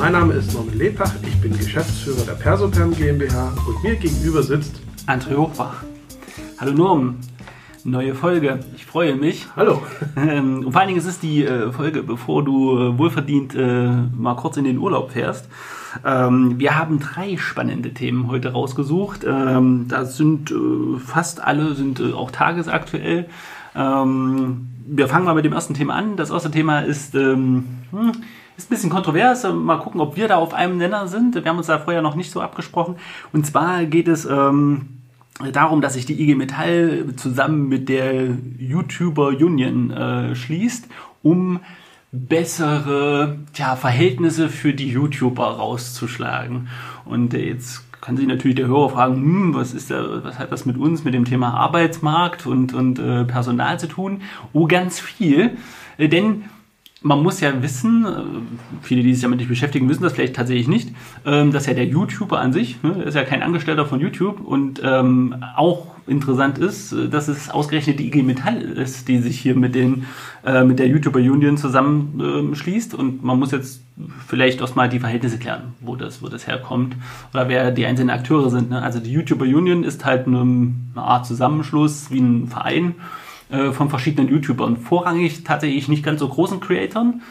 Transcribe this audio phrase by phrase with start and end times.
[0.00, 4.80] Mein Name ist Norman Lepach, ich bin Geschäftsführer der Persoperm GmbH und mir gegenüber sitzt
[5.06, 5.84] André Hochbach.
[6.58, 7.16] Hallo Norm,
[7.84, 8.60] neue Folge.
[8.74, 9.46] Ich freue mich.
[9.56, 9.82] Hallo.
[10.16, 13.90] Ähm, und vor allen Dingen ist es die äh, Folge, bevor du äh, wohlverdient äh,
[14.16, 15.50] mal kurz in den Urlaub fährst.
[16.02, 19.26] Ähm, wir haben drei spannende Themen heute rausgesucht.
[19.28, 20.52] Ähm, da sind
[21.04, 23.26] fast alle sind auch tagesaktuell.
[23.76, 26.16] Ähm, wir fangen mal mit dem ersten Thema an.
[26.16, 27.64] Das erste Thema ist, hm,
[28.64, 29.44] ist ein bisschen kontrovers.
[29.44, 31.34] Mal gucken, ob wir da auf einem Nenner sind.
[31.34, 32.96] Wir haben uns da vorher noch nicht so abgesprochen.
[33.32, 35.00] Und zwar geht es ähm,
[35.52, 40.88] darum, dass sich die IG Metall zusammen mit der YouTuber Union äh, schließt,
[41.22, 41.60] um
[42.12, 46.68] bessere tja, Verhältnisse für die YouTuber rauszuschlagen.
[47.04, 50.66] Und jetzt kann sich natürlich der Hörer fragen, hm, was ist da, was hat das
[50.66, 54.22] mit uns, mit dem Thema Arbeitsmarkt und, und äh, Personal zu tun?
[54.52, 55.56] Oh, ganz viel.
[55.98, 56.44] Äh, denn
[57.02, 60.68] man muss ja wissen, äh, viele, die sich damit nicht beschäftigen, wissen das vielleicht tatsächlich
[60.68, 60.90] nicht,
[61.24, 64.82] ähm, dass ja der YouTuber an sich, ne, ist ja kein Angestellter von YouTube und
[64.84, 69.56] ähm, auch interessant ist, äh, dass es ausgerechnet die IG Metall ist, die sich hier
[69.56, 70.06] mit, den,
[70.44, 73.82] äh, mit der YouTuber Union zusammenschließt und man muss jetzt
[74.26, 76.96] vielleicht erstmal die Verhältnisse klären, wo das, wo das herkommt
[77.32, 78.70] oder wer die einzelnen Akteure sind.
[78.70, 78.82] Ne?
[78.82, 82.94] Also die YouTuber Union ist halt eine Art Zusammenschluss wie ein Verein,
[83.50, 84.76] äh, von verschiedenen YouTubern.
[84.76, 87.22] Vorrangig tatsächlich nicht ganz so großen Creatoren.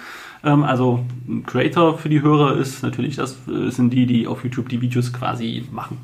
[0.43, 4.43] Ähm, also ein Creator für die Hörer ist natürlich, das äh, sind die, die auf
[4.43, 5.97] YouTube die Videos quasi machen.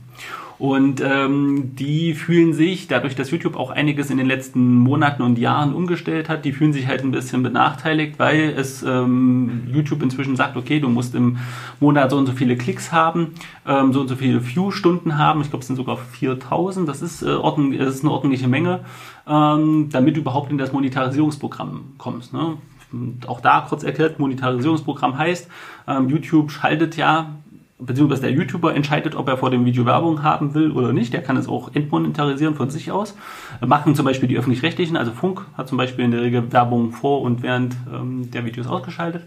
[0.57, 5.37] Und ähm, die fühlen sich, dadurch, dass YouTube auch einiges in den letzten Monaten und
[5.37, 10.37] Jahren umgestellt hat, die fühlen sich halt ein bisschen benachteiligt, weil es ähm, YouTube inzwischen
[10.37, 11.37] sagt, okay, du musst im
[11.81, 13.33] Monat so und so viele Klicks haben,
[13.67, 17.21] ähm, so und so viele View-Stunden haben, ich glaube, es sind sogar 4000, das ist,
[17.21, 18.85] äh, ordentlich, das ist eine ordentliche Menge,
[19.27, 22.33] ähm, damit du überhaupt in das Monetarisierungsprogramm kommst.
[22.33, 22.57] Ne?
[22.91, 25.49] Und auch da kurz erklärt, Monetarisierungsprogramm heißt,
[25.87, 27.35] ähm, YouTube schaltet ja
[27.77, 31.13] beziehungsweise der YouTuber entscheidet, ob er vor dem Video Werbung haben will oder nicht.
[31.13, 33.17] Der kann es auch entmonetarisieren von sich aus.
[33.65, 37.21] Machen zum Beispiel die öffentlich-rechtlichen, also Funk hat zum Beispiel in der Regel Werbung vor
[37.21, 39.23] und während ähm, der Videos ausgeschaltet.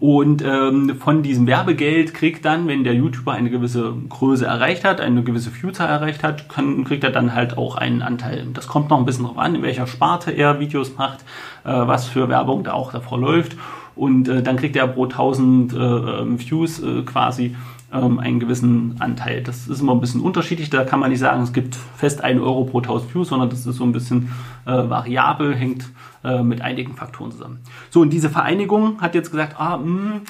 [0.00, 5.00] Und ähm, von diesem Werbegeld kriegt dann, wenn der YouTuber eine gewisse Größe erreicht hat,
[5.00, 8.46] eine gewisse Viewzahl erreicht hat, kann, kriegt er dann halt auch einen Anteil.
[8.52, 11.20] Das kommt noch ein bisschen drauf an, in welcher Sparte er Videos macht,
[11.64, 13.56] äh, was für Werbung da auch davor läuft.
[13.94, 17.56] Und äh, dann kriegt er pro 1000 äh, ähm, Views äh, quasi
[17.92, 19.42] ähm, einen gewissen Anteil.
[19.42, 20.70] Das ist immer ein bisschen unterschiedlich.
[20.70, 23.66] Da kann man nicht sagen, es gibt fest 1 Euro pro 1000 Views, sondern das
[23.66, 24.30] ist so ein bisschen
[24.64, 25.88] äh, variabel, hängt
[26.24, 27.60] äh, mit einigen Faktoren zusammen.
[27.90, 30.20] So, und diese Vereinigung hat jetzt gesagt, ah, mh, hm,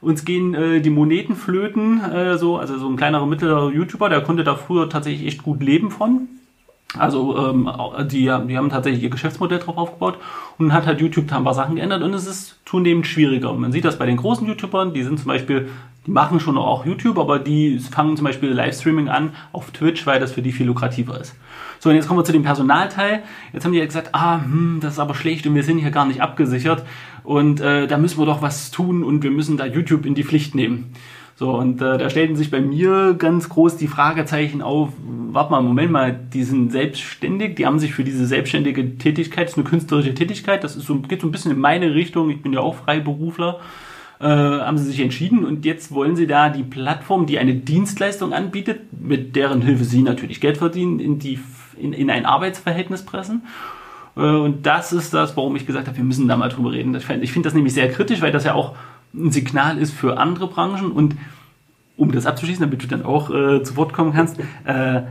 [0.00, 4.20] uns gehen äh, die Moneten flöten, äh, so, also so ein kleinerer mittlerer YouTuber, der
[4.20, 6.28] konnte da früher tatsächlich echt gut leben von.
[6.98, 7.68] Also ähm,
[8.10, 10.18] die, die haben tatsächlich ihr Geschäftsmodell drauf aufgebaut
[10.58, 13.52] und hat halt YouTube da ein paar Sachen geändert und es ist zunehmend schwieriger.
[13.52, 15.68] Man sieht das bei den großen YouTubern, die sind zum Beispiel,
[16.06, 20.20] die machen schon auch YouTube, aber die fangen zum Beispiel Livestreaming an auf Twitch, weil
[20.20, 21.34] das für die viel lukrativer ist.
[21.80, 23.22] So, und jetzt kommen wir zu dem Personalteil.
[23.52, 25.90] Jetzt haben die ja gesagt, ah, hm, das ist aber schlecht und wir sind hier
[25.90, 26.84] gar nicht abgesichert
[27.24, 30.24] und äh, da müssen wir doch was tun und wir müssen da YouTube in die
[30.24, 30.92] Pflicht nehmen.
[31.38, 34.88] So, und äh, da stellten sich bei mir ganz groß die Fragezeichen auf,
[35.32, 39.52] warte mal, Moment mal, die sind selbstständig, die haben sich für diese selbstständige Tätigkeit, das
[39.52, 42.40] ist eine künstlerische Tätigkeit, das ist so, geht so ein bisschen in meine Richtung, ich
[42.40, 43.60] bin ja auch Freiberufler,
[44.18, 48.32] äh, haben sie sich entschieden und jetzt wollen sie da die Plattform, die eine Dienstleistung
[48.32, 51.38] anbietet, mit deren Hilfe sie natürlich Geld verdienen, in, die,
[51.76, 53.42] in, in ein Arbeitsverhältnis pressen.
[54.16, 56.94] Äh, und das ist das, warum ich gesagt habe, wir müssen da mal drüber reden.
[56.94, 58.74] Ich finde das nämlich sehr kritisch, weil das ja auch
[59.14, 60.92] ein Signal ist für andere Branchen.
[60.92, 61.16] Und
[61.96, 65.02] um das abzuschließen, damit du dann auch äh, zu Wort kommen kannst, äh,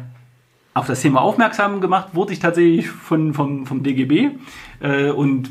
[0.74, 4.32] auf das Thema aufmerksam gemacht wurde ich tatsächlich von, vom, vom DGB
[4.82, 5.50] äh, und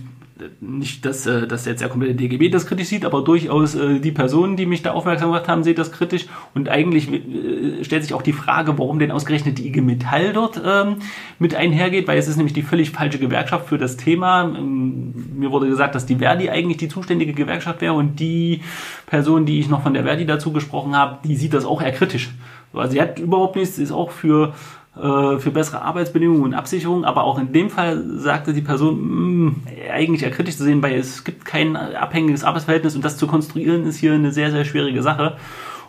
[0.61, 4.11] nicht, dass, äh, dass jetzt der komplette DGB das kritisch sieht, aber durchaus äh, die
[4.11, 6.27] Personen, die mich da aufmerksam gemacht haben, sehen das kritisch.
[6.55, 10.61] Und eigentlich äh, stellt sich auch die Frage, warum denn ausgerechnet die IG Metall dort
[10.65, 10.97] ähm,
[11.39, 14.43] mit einhergeht, weil es ist nämlich die völlig falsche Gewerkschaft für das Thema.
[14.43, 18.63] Ähm, mir wurde gesagt, dass die Verdi eigentlich die zuständige Gewerkschaft wäre und die
[19.07, 21.93] Person, die ich noch von der Verdi dazu gesprochen habe, die sieht das auch eher
[21.93, 22.31] kritisch.
[22.73, 24.53] Also sie hat überhaupt nichts, ist auch für
[24.97, 29.51] äh, für bessere Arbeitsbedingungen und Absicherung, aber auch in dem Fall sagte die Person, mh,
[29.51, 29.63] mm,
[29.93, 33.87] eigentlich eher kritisch zu sehen, weil es gibt kein abhängiges Arbeitsverhältnis und das zu konstruieren
[33.87, 35.37] ist hier eine sehr, sehr schwierige Sache.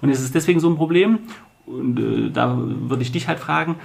[0.01, 1.19] Und es ist deswegen so ein Problem.
[1.65, 3.75] Und äh, da würde ich dich halt fragen,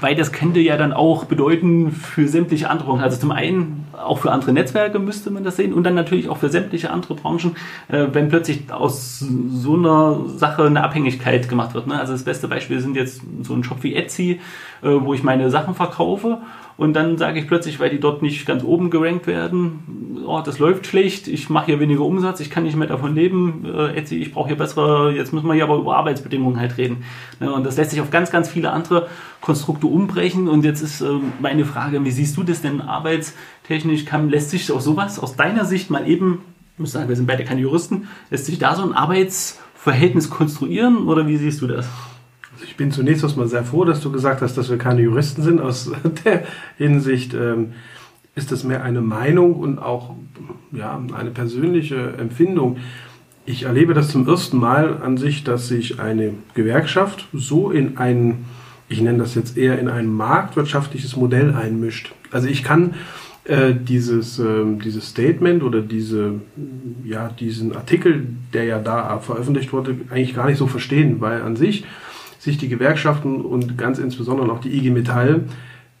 [0.00, 3.02] weil das könnte ja dann auch bedeuten für sämtliche andere Branchen.
[3.02, 6.38] Also zum einen auch für andere Netzwerke müsste man das sehen und dann natürlich auch
[6.38, 7.56] für sämtliche andere Branchen,
[7.88, 11.86] äh, wenn plötzlich aus so einer Sache eine Abhängigkeit gemacht wird.
[11.86, 11.98] Ne?
[11.98, 14.40] Also das beste Beispiel sind jetzt so ein Shop wie Etsy,
[14.82, 16.38] äh, wo ich meine Sachen verkaufe
[16.78, 20.60] und dann sage ich plötzlich, weil die dort nicht ganz oben gerankt werden, oh, das
[20.60, 24.14] läuft schlecht, ich mache hier weniger Umsatz, ich kann nicht mehr davon leben, äh, Etsy,
[24.18, 27.02] ich brauche hier bessere, jetzt müssen wir hier aber über Arbeitsbedingungen halt reden.
[27.40, 27.52] Ne?
[27.52, 29.08] Und das lässt sich auf ganz, ganz viele andere
[29.40, 30.46] Konstrukte umbrechen.
[30.46, 31.06] Und jetzt ist äh,
[31.40, 34.04] meine Frage, wie siehst du das denn arbeitstechnisch?
[34.04, 36.42] Kann, lässt sich auch sowas aus deiner Sicht mal eben,
[36.74, 41.08] ich muss sagen, wir sind beide keine Juristen, lässt sich da so ein Arbeitsverhältnis konstruieren
[41.08, 41.88] oder wie siehst du das?
[42.64, 45.60] Ich bin zunächst erstmal sehr froh, dass du gesagt hast, dass wir keine Juristen sind.
[45.60, 45.90] Aus
[46.24, 46.44] der
[46.76, 47.72] Hinsicht ähm,
[48.34, 50.14] ist das mehr eine Meinung und auch
[50.72, 52.78] ja, eine persönliche Empfindung.
[53.46, 58.44] Ich erlebe das zum ersten Mal an sich, dass sich eine Gewerkschaft so in ein,
[58.88, 62.12] ich nenne das jetzt eher in ein marktwirtschaftliches Modell einmischt.
[62.30, 62.94] Also ich kann
[63.44, 66.34] äh, dieses, äh, dieses Statement oder diese,
[67.04, 71.56] ja, diesen Artikel, der ja da veröffentlicht wurde, eigentlich gar nicht so verstehen, weil an
[71.56, 71.84] sich
[72.38, 75.42] sich die Gewerkschaften und ganz insbesondere auch die IG Metall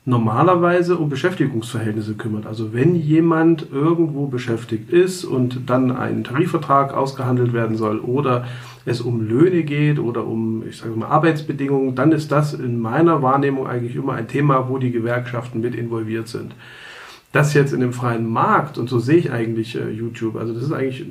[0.08, 2.46] normalerweise um Beschäftigungsverhältnisse kümmert.
[2.46, 8.46] Also wenn jemand irgendwo beschäftigt ist und dann ein Tarifvertrag ausgehandelt werden soll oder
[8.86, 13.20] es um Löhne geht oder um, ich sage mal, Arbeitsbedingungen, dann ist das in meiner
[13.20, 16.54] Wahrnehmung eigentlich immer ein Thema, wo die Gewerkschaften mit involviert sind
[17.32, 20.62] das jetzt in dem freien Markt, und so sehe ich eigentlich äh, YouTube, also das
[20.62, 21.04] ist eigentlich,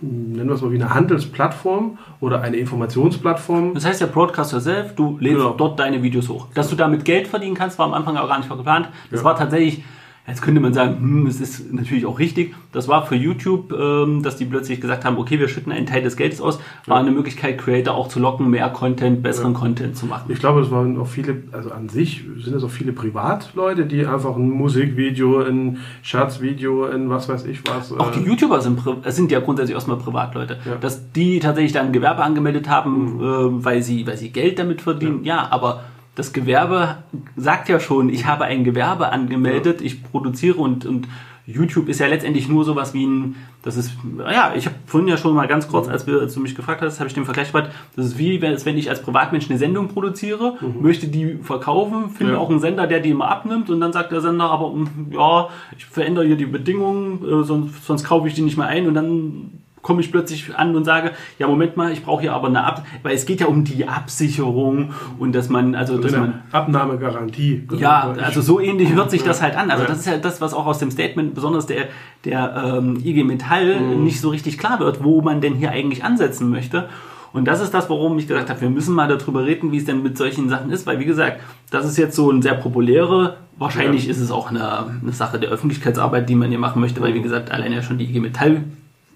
[0.00, 3.74] nennen wir es mal wie eine Handelsplattform oder eine Informationsplattform.
[3.74, 5.54] Das heißt ja Broadcaster Self, du lädst genau.
[5.54, 6.46] dort deine Videos hoch.
[6.54, 8.88] Dass du damit Geld verdienen kannst, war am Anfang auch gar nicht geplant.
[9.10, 9.24] Das ja.
[9.24, 9.82] war tatsächlich
[10.26, 12.54] Jetzt könnte man sagen, hm, es ist natürlich auch richtig.
[12.72, 16.02] Das war für YouTube, ähm, dass die plötzlich gesagt haben, okay, wir schütten einen Teil
[16.02, 19.58] des Geldes aus, war eine Möglichkeit, Creator auch zu locken, mehr Content, besseren ja.
[19.58, 20.32] Content zu machen.
[20.32, 24.06] Ich glaube, es waren auch viele, also an sich sind es auch viele Privatleute, die
[24.06, 27.92] einfach ein Musikvideo, ein Scherzvideo, ein was weiß ich was.
[27.92, 30.56] Auch die äh, YouTuber sind, sind ja grundsätzlich erstmal Privatleute.
[30.64, 30.76] Ja.
[30.76, 33.20] Dass die tatsächlich dann Gewerbe angemeldet haben, mhm.
[33.20, 35.82] äh, weil, sie, weil sie Geld damit verdienen, ja, ja aber
[36.14, 36.98] das Gewerbe
[37.36, 41.08] sagt ja schon, ich habe ein Gewerbe angemeldet, ich produziere und, und
[41.46, 45.18] YouTube ist ja letztendlich nur sowas wie ein, das ist, ja, ich habe vorhin ja
[45.18, 47.52] schon mal ganz kurz, als, wir, als du mich gefragt hast, habe ich den Vergleich
[47.52, 50.82] gemacht, das ist wie, wenn ich als Privatmensch eine Sendung produziere, mhm.
[50.82, 52.38] möchte die verkaufen, finde ja.
[52.38, 54.72] auch einen Sender, der die immer abnimmt und dann sagt der Sender, aber
[55.10, 58.86] ja, ich verändere hier die Bedingungen, äh, sonst, sonst kaufe ich die nicht mehr ein
[58.88, 62.48] und dann komme ich plötzlich an und sage, ja, Moment mal, ich brauche hier aber
[62.48, 66.42] eine Ab, weil es geht ja um die Absicherung und dass man, also, dass man.
[66.50, 67.68] Abnahmegarantie.
[67.76, 69.70] Ja, also so ähnlich hört sich das halt an.
[69.70, 71.88] Also das ist ja das, was auch aus dem Statement, besonders der,
[72.24, 74.04] der ähm, IG Metall, mhm.
[74.04, 76.88] nicht so richtig klar wird, wo man denn hier eigentlich ansetzen möchte.
[77.34, 79.84] Und das ist das, warum ich gesagt habe, wir müssen mal darüber reden, wie es
[79.84, 81.40] denn mit solchen Sachen ist, weil wie gesagt,
[81.70, 84.12] das ist jetzt so ein sehr populäre, wahrscheinlich ja.
[84.12, 87.22] ist es auch eine, eine Sache der Öffentlichkeitsarbeit, die man hier machen möchte, weil wie
[87.22, 88.62] gesagt, allein ja schon die IG Metall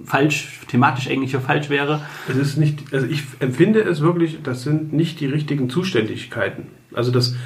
[0.05, 2.03] falsch, thematisch eigentlich falsch wäre.
[2.29, 6.69] Es ist nicht, also ich empfinde es wirklich, das sind nicht die richtigen Zuständigkeiten.
[6.95, 7.37] Also das,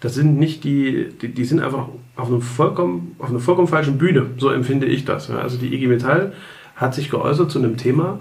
[0.00, 3.98] das sind nicht die, die, die sind einfach auf, einem vollkommen, auf einer vollkommen falschen
[3.98, 4.26] Bühne.
[4.38, 5.30] So empfinde ich das.
[5.30, 6.32] Also die IG Metall
[6.76, 8.20] hat sich geäußert zu einem Thema,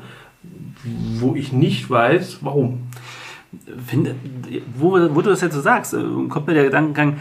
[0.83, 2.87] wo ich nicht weiß, warum.
[3.87, 4.15] Finde,
[4.75, 7.17] wo, wo du das jetzt so sagst, äh, kommt mir der Gedankengang,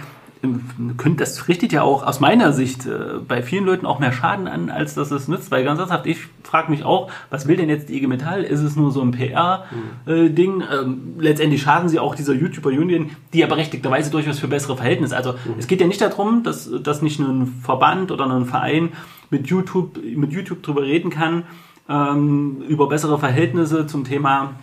[1.16, 4.70] das richtet ja auch aus meiner Sicht äh, bei vielen Leuten auch mehr Schaden an,
[4.70, 5.50] als dass es nützt.
[5.50, 8.44] Weil ganz ernsthaft, ich frage mich auch, was will denn jetzt die IG Metall?
[8.44, 10.56] Ist es nur so ein PR-Ding?
[10.56, 10.62] Mhm.
[10.72, 15.16] Ähm, letztendlich schaden sie auch dieser YouTuber Union, die ja berechtigterweise durchaus für bessere Verhältnisse.
[15.16, 15.54] Also mhm.
[15.58, 18.90] es geht ja nicht darum, dass, dass nicht nur ein Verband oder ein Verein
[19.30, 21.44] mit YouTube, mit YouTube drüber reden kann,
[21.88, 24.54] ähm, über bessere Verhältnisse zum Thema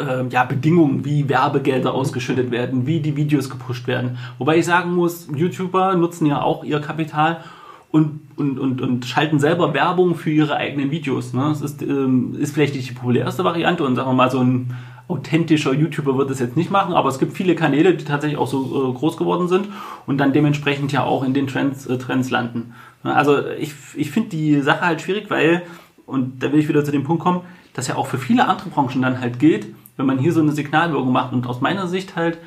[0.00, 4.18] äh, ja, Bedingungen, wie Werbegelder ausgeschüttet werden, wie die Videos gepusht werden.
[4.38, 7.44] Wobei ich sagen muss, YouTuber nutzen ja auch ihr Kapital
[7.90, 11.32] und, und, und, und schalten selber Werbung für ihre eigenen Videos.
[11.32, 11.46] Ne?
[11.48, 14.74] Das ist, ähm, ist vielleicht nicht die populärste Variante und sagen wir mal, so ein
[15.08, 18.46] authentischer YouTuber wird das jetzt nicht machen, aber es gibt viele Kanäle, die tatsächlich auch
[18.46, 19.68] so äh, groß geworden sind
[20.06, 22.74] und dann dementsprechend ja auch in den Trends, äh, Trends landen.
[23.02, 25.62] Also ich, ich finde die Sache halt schwierig, weil,
[26.06, 27.40] und da will ich wieder zu dem Punkt kommen,
[27.74, 29.66] dass ja auch für viele andere Branchen dann halt gilt,
[30.00, 32.38] wenn man hier so eine Signalwirkung macht und aus meiner Sicht halt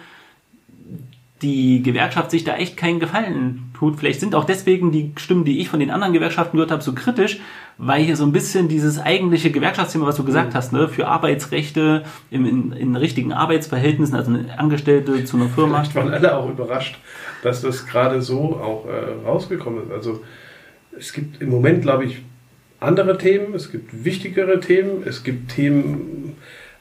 [1.41, 3.97] die Gewerkschaft sich da echt keinen Gefallen tut.
[3.97, 6.93] Vielleicht sind auch deswegen die Stimmen, die ich von den anderen Gewerkschaften gehört habe, so
[6.93, 7.39] kritisch,
[7.77, 10.53] weil hier so ein bisschen dieses eigentliche Gewerkschaftsthema, was du gesagt mhm.
[10.55, 15.79] hast, ne, für Arbeitsrechte im, in, in richtigen Arbeitsverhältnissen, also eine Angestellte zu einer Firma.
[15.79, 16.97] Vielleicht waren alle auch überrascht,
[17.43, 19.91] dass das gerade so auch äh, rausgekommen ist.
[19.91, 20.21] Also
[20.97, 22.21] es gibt im Moment, glaube ich,
[22.79, 26.32] andere Themen, es gibt wichtigere Themen, es gibt Themen,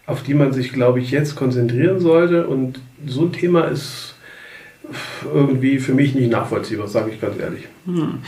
[0.06, 2.46] auf die man sich, glaube ich, jetzt konzentrieren sollte.
[2.46, 4.16] Und so ein Thema ist
[5.32, 7.68] irgendwie für mich nicht nachvollziehbar, sage ich ganz ehrlich.
[7.86, 8.18] Hm.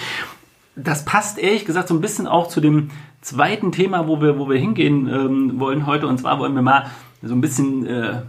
[0.77, 2.91] Das passt ehrlich gesagt so ein bisschen auch zu dem
[3.21, 6.07] zweiten Thema, wo wir, wo wir hingehen ähm, wollen heute.
[6.07, 6.87] Und zwar wollen wir mal
[7.23, 8.23] so ein bisschen äh,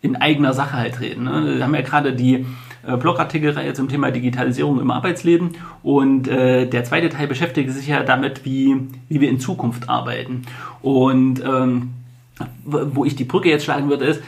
[0.00, 1.24] in eigener Sache halt reden.
[1.24, 1.56] Ne?
[1.56, 2.44] Wir haben ja gerade die
[2.86, 5.50] äh, Blogartikelreihe zum Thema Digitalisierung im Arbeitsleben.
[5.82, 8.76] Und äh, der zweite Teil beschäftigt sich ja damit, wie,
[9.08, 10.42] wie wir in Zukunft arbeiten.
[10.82, 11.90] Und ähm,
[12.64, 14.22] wo ich die Brücke jetzt schlagen würde, ist,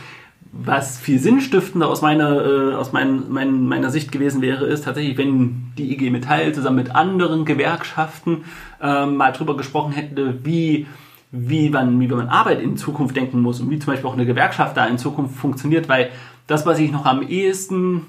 [0.52, 5.18] was viel sinnstiftender aus meiner, äh, aus mein, mein, meiner Sicht gewesen wäre, ist tatsächlich,
[5.18, 8.44] wenn die IG Metall zusammen mit anderen Gewerkschaften
[8.80, 10.86] äh, mal drüber gesprochen hätte, wie,
[11.32, 14.26] wie, man, wie man Arbeit in Zukunft denken muss und wie zum Beispiel auch eine
[14.26, 16.10] Gewerkschaft da in Zukunft funktioniert, weil
[16.46, 18.02] das, was ich noch am ehesten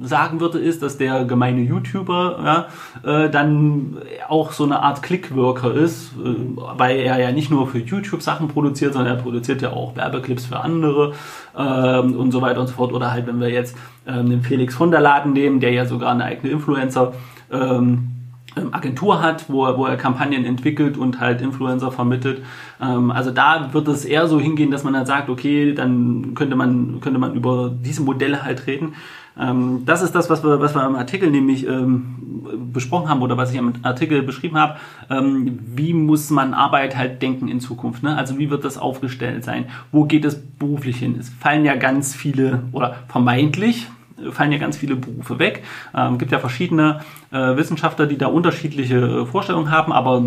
[0.00, 2.66] sagen würde, ist, dass der gemeine YouTuber
[3.04, 7.66] ja, äh, dann auch so eine Art Clickworker ist, äh, weil er ja nicht nur
[7.68, 11.12] für YouTube Sachen produziert, sondern er produziert ja auch Werbeclips für andere
[11.56, 12.92] äh, und so weiter und so fort.
[12.92, 16.12] Oder halt, wenn wir jetzt ähm, den Felix von der Laden nehmen, der ja sogar
[16.12, 17.12] eine eigene Influencer
[17.50, 18.12] ähm,
[18.56, 22.42] ähm, Agentur hat, wo er, wo er Kampagnen entwickelt und halt Influencer vermittelt.
[22.80, 26.54] Ähm, also da wird es eher so hingehen, dass man dann sagt, okay, dann könnte
[26.54, 28.94] man, könnte man über diese Modelle halt reden.
[29.38, 33.36] Ähm, das ist das, was wir, was wir im Artikel nämlich ähm, besprochen haben oder
[33.36, 34.76] was ich im Artikel beschrieben habe.
[35.10, 38.02] Ähm, wie muss man Arbeit halt denken in Zukunft?
[38.02, 38.16] Ne?
[38.16, 39.66] Also wie wird das aufgestellt sein?
[39.90, 41.16] Wo geht es beruflich hin?
[41.18, 43.88] Es fallen ja ganz viele oder vermeintlich
[44.30, 45.62] fallen ja ganz viele Berufe weg.
[45.96, 47.00] Ähm, gibt ja verschiedene
[47.30, 50.22] äh, Wissenschaftler, die da unterschiedliche äh, Vorstellungen haben, aber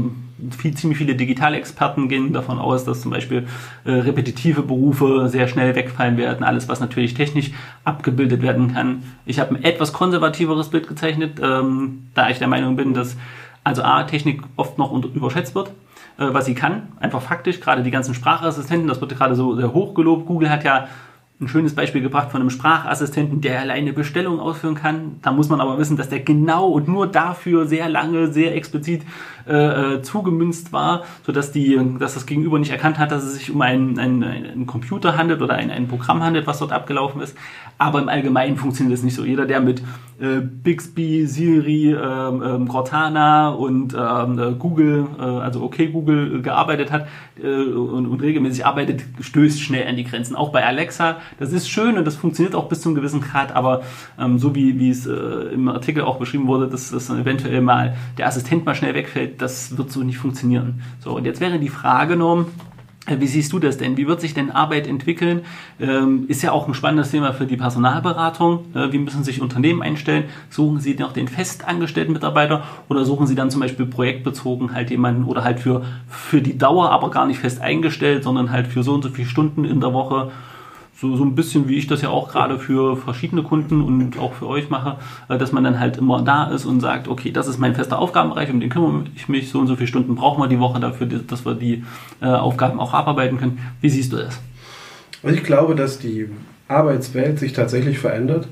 [0.58, 3.48] viel, ziemlich viele Digitalexperten gehen davon aus, dass zum Beispiel
[3.86, 6.44] äh, repetitive Berufe sehr schnell wegfallen werden.
[6.44, 7.52] Alles, was natürlich technisch
[7.84, 9.04] abgebildet werden kann.
[9.26, 13.16] Ich habe ein etwas konservativeres Bild gezeichnet, ähm, da ich der Meinung bin, dass
[13.64, 15.72] also A, Technik oft noch überschätzt wird
[16.18, 19.74] äh, was sie kann, einfach faktisch, gerade die ganzen Sprachassistenten, das wird gerade so sehr
[19.74, 20.26] hoch gelobt.
[20.26, 20.88] Google hat ja
[21.42, 25.20] ein schönes Beispiel gebracht von einem Sprachassistenten, der alleine Bestellungen ausführen kann.
[25.22, 29.02] Da muss man aber wissen, dass der genau und nur dafür sehr lange, sehr explizit
[29.48, 33.52] äh, äh zugemünzt war, sodass die, dass das Gegenüber nicht erkannt hat, dass es sich
[33.52, 37.38] um einen, einen, einen Computer handelt oder ein, ein Programm handelt, was dort abgelaufen ist.
[37.78, 39.26] Aber im Allgemeinen funktioniert das nicht so.
[39.26, 39.82] Jeder, der mit
[40.20, 46.92] äh, Bixby, Siri, ähm, ähm, Cortana und ähm, äh, Google, äh, also okay Google gearbeitet
[46.92, 47.08] hat
[47.42, 50.36] äh, und, und regelmäßig arbeitet, stößt schnell an die Grenzen.
[50.36, 53.56] Auch bei Alexa das ist schön und das funktioniert auch bis zu einem gewissen Grad,
[53.56, 53.84] aber
[54.20, 55.14] ähm, so wie, wie es äh,
[55.54, 59.78] im Artikel auch beschrieben wurde, dass, dass eventuell mal der Assistent mal schnell wegfällt, das
[59.78, 60.82] wird so nicht funktionieren.
[61.00, 62.48] So, und jetzt wäre die Frage, Norm,
[63.06, 63.98] äh, wie siehst du das denn?
[63.98, 65.42] Wie wird sich denn Arbeit entwickeln?
[65.80, 68.66] Ähm, ist ja auch ein spannendes Thema für die Personalberatung.
[68.74, 70.26] Äh, wie müssen sich Unternehmen einstellen?
[70.50, 75.24] Suchen sie noch den festangestellten Mitarbeiter oder suchen sie dann zum Beispiel projektbezogen halt jemanden
[75.26, 78.94] oder halt für, für die Dauer, aber gar nicht fest eingestellt, sondern halt für so
[78.94, 80.32] und so viele Stunden in der Woche?
[80.98, 84.34] So, so ein bisschen wie ich das ja auch gerade für verschiedene Kunden und auch
[84.34, 84.98] für euch mache,
[85.28, 88.00] äh, dass man dann halt immer da ist und sagt, okay, das ist mein fester
[88.00, 90.80] Aufgabenbereich, um den kümmere ich mich, so und so viele Stunden brauchen wir die Woche
[90.80, 91.84] dafür, dass wir die
[92.22, 93.60] äh, Aufgaben auch abarbeiten können.
[93.82, 94.40] Wie siehst du das?
[95.24, 96.30] Ich glaube, dass die
[96.68, 98.48] Arbeitswelt sich tatsächlich verändert.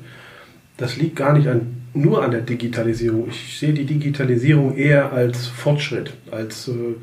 [0.77, 3.27] Das liegt gar nicht an, nur an der Digitalisierung.
[3.29, 6.95] Ich sehe die Digitalisierung eher als Fortschritt, als äh,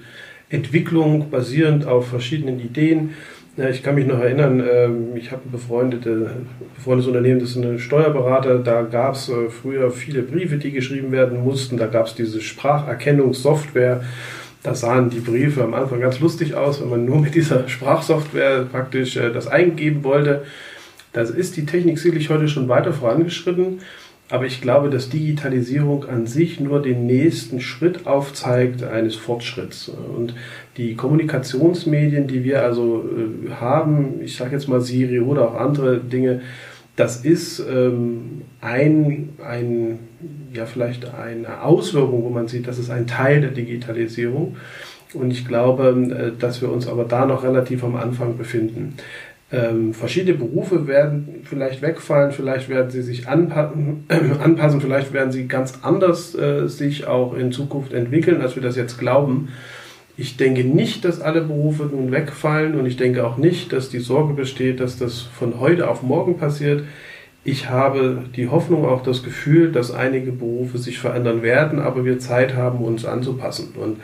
[0.50, 3.10] Entwicklung basierend auf verschiedenen Ideen
[3.60, 6.30] ja, ich kann mich noch erinnern, ähm, ich habe ein befreundete,
[6.76, 11.12] befreundetes Unternehmen, das ist ein Steuerberater, da gab es äh, früher viele Briefe, die geschrieben
[11.12, 14.02] werden mussten, da gab es diese Spracherkennungssoftware,
[14.62, 18.64] da sahen die Briefe am Anfang ganz lustig aus, wenn man nur mit dieser Sprachsoftware
[18.64, 20.44] praktisch äh, das eingeben wollte.
[21.12, 23.80] Da ist die Technik sicherlich heute schon weiter vorangeschritten.
[24.30, 29.88] Aber ich glaube, dass Digitalisierung an sich nur den nächsten Schritt aufzeigt eines Fortschritts.
[29.88, 30.34] Und
[30.80, 35.98] die Kommunikationsmedien, die wir also äh, haben, ich sage jetzt mal Siri oder auch andere
[35.98, 36.40] Dinge,
[36.96, 39.98] das ist ähm, ein, ein,
[40.54, 44.56] ja vielleicht eine Auswirkung, wo man sieht, das ist ein Teil der Digitalisierung.
[45.12, 48.94] Und ich glaube, äh, dass wir uns aber da noch relativ am Anfang befinden.
[49.52, 54.04] Ähm, verschiedene Berufe werden vielleicht wegfallen, vielleicht werden sie sich anpassen,
[54.42, 58.76] anpassen vielleicht werden sie ganz anders äh, sich auch in Zukunft entwickeln, als wir das
[58.76, 59.48] jetzt glauben.
[60.20, 64.00] Ich denke nicht, dass alle Berufe nun wegfallen und ich denke auch nicht, dass die
[64.00, 66.84] Sorge besteht, dass das von heute auf morgen passiert.
[67.42, 72.18] Ich habe die Hoffnung, auch das Gefühl, dass einige Berufe sich verändern werden, aber wir
[72.18, 73.72] Zeit haben, uns anzupassen.
[73.80, 73.96] Und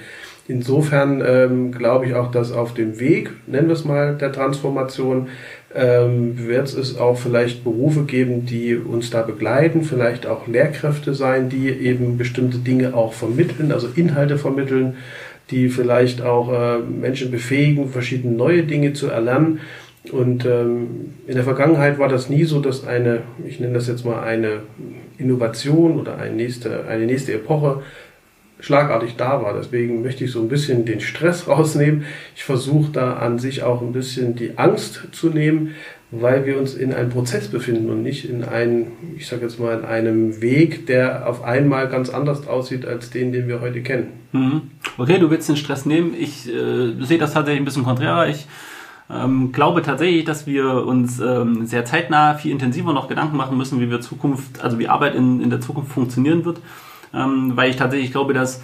[0.49, 5.27] Insofern ähm, glaube ich auch, dass auf dem Weg, nennen wir es mal, der Transformation,
[5.75, 11.49] ähm, wird es auch vielleicht Berufe geben, die uns da begleiten, vielleicht auch Lehrkräfte sein,
[11.49, 14.95] die eben bestimmte Dinge auch vermitteln, also Inhalte vermitteln,
[15.51, 19.61] die vielleicht auch äh, Menschen befähigen, verschiedene neue Dinge zu erlernen.
[20.13, 24.05] Und ähm, in der Vergangenheit war das nie so, dass eine, ich nenne das jetzt
[24.05, 24.61] mal eine
[25.19, 27.83] Innovation oder eine nächste, eine nächste Epoche
[28.61, 29.55] schlagartig da war.
[29.55, 32.05] Deswegen möchte ich so ein bisschen den Stress rausnehmen.
[32.35, 35.75] Ich versuche da an sich auch ein bisschen die Angst zu nehmen,
[36.11, 39.79] weil wir uns in einem Prozess befinden und nicht in einem, ich sage jetzt mal,
[39.79, 44.13] in einem Weg, der auf einmal ganz anders aussieht als den, den wir heute kennen.
[44.33, 44.63] Mhm.
[44.99, 46.15] Okay, du willst den Stress nehmen.
[46.19, 48.29] Ich äh, sehe das tatsächlich ein bisschen konträr.
[48.29, 48.47] Ich
[49.11, 53.81] ähm, glaube tatsächlich, dass wir uns ähm, sehr zeitnah viel intensiver noch Gedanken machen müssen,
[53.81, 56.61] wie wir Zukunft, also wie Arbeit in, in der Zukunft funktionieren wird,
[57.15, 58.63] ähm, weil ich tatsächlich glaube, dass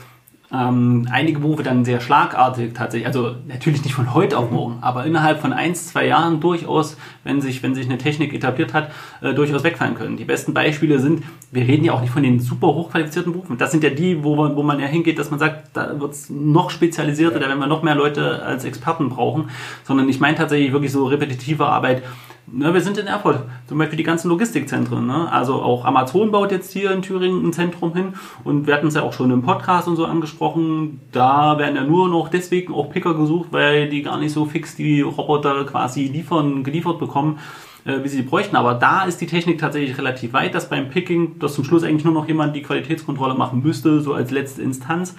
[0.52, 5.06] ähm, einige Berufe dann sehr schlagartig tatsächlich, also natürlich nicht von heute auf morgen, aber
[5.06, 8.90] innerhalb von ein, zwei Jahren durchaus, wenn sich, wenn sich eine Technik etabliert hat,
[9.22, 10.18] äh, durchaus wegfallen können.
[10.18, 13.56] Die besten Beispiele sind, wir reden ja auch nicht von den super hochqualifizierten Berufen.
[13.56, 16.12] Das sind ja die, wo man, wo man ja hingeht, dass man sagt, da wird
[16.12, 19.48] es noch spezialisierter, da werden wir noch mehr Leute als Experten brauchen,
[19.84, 22.02] sondern ich meine tatsächlich wirklich so repetitive Arbeit,
[22.46, 25.06] Ne, wir sind in Erfurt, zum Beispiel die ganzen Logistikzentren.
[25.06, 25.30] Ne?
[25.30, 28.94] Also auch Amazon baut jetzt hier in Thüringen ein Zentrum hin und wir hatten es
[28.94, 31.00] ja auch schon im Podcast und so angesprochen.
[31.12, 34.74] Da werden ja nur noch deswegen auch Picker gesucht, weil die gar nicht so fix
[34.74, 37.38] die Roboter quasi liefern, geliefert bekommen,
[37.84, 38.56] äh, wie sie bräuchten.
[38.56, 42.04] Aber da ist die Technik tatsächlich relativ weit, dass beim Picking, dass zum Schluss eigentlich
[42.04, 45.14] nur noch jemand die Qualitätskontrolle machen müsste, so als letzte Instanz.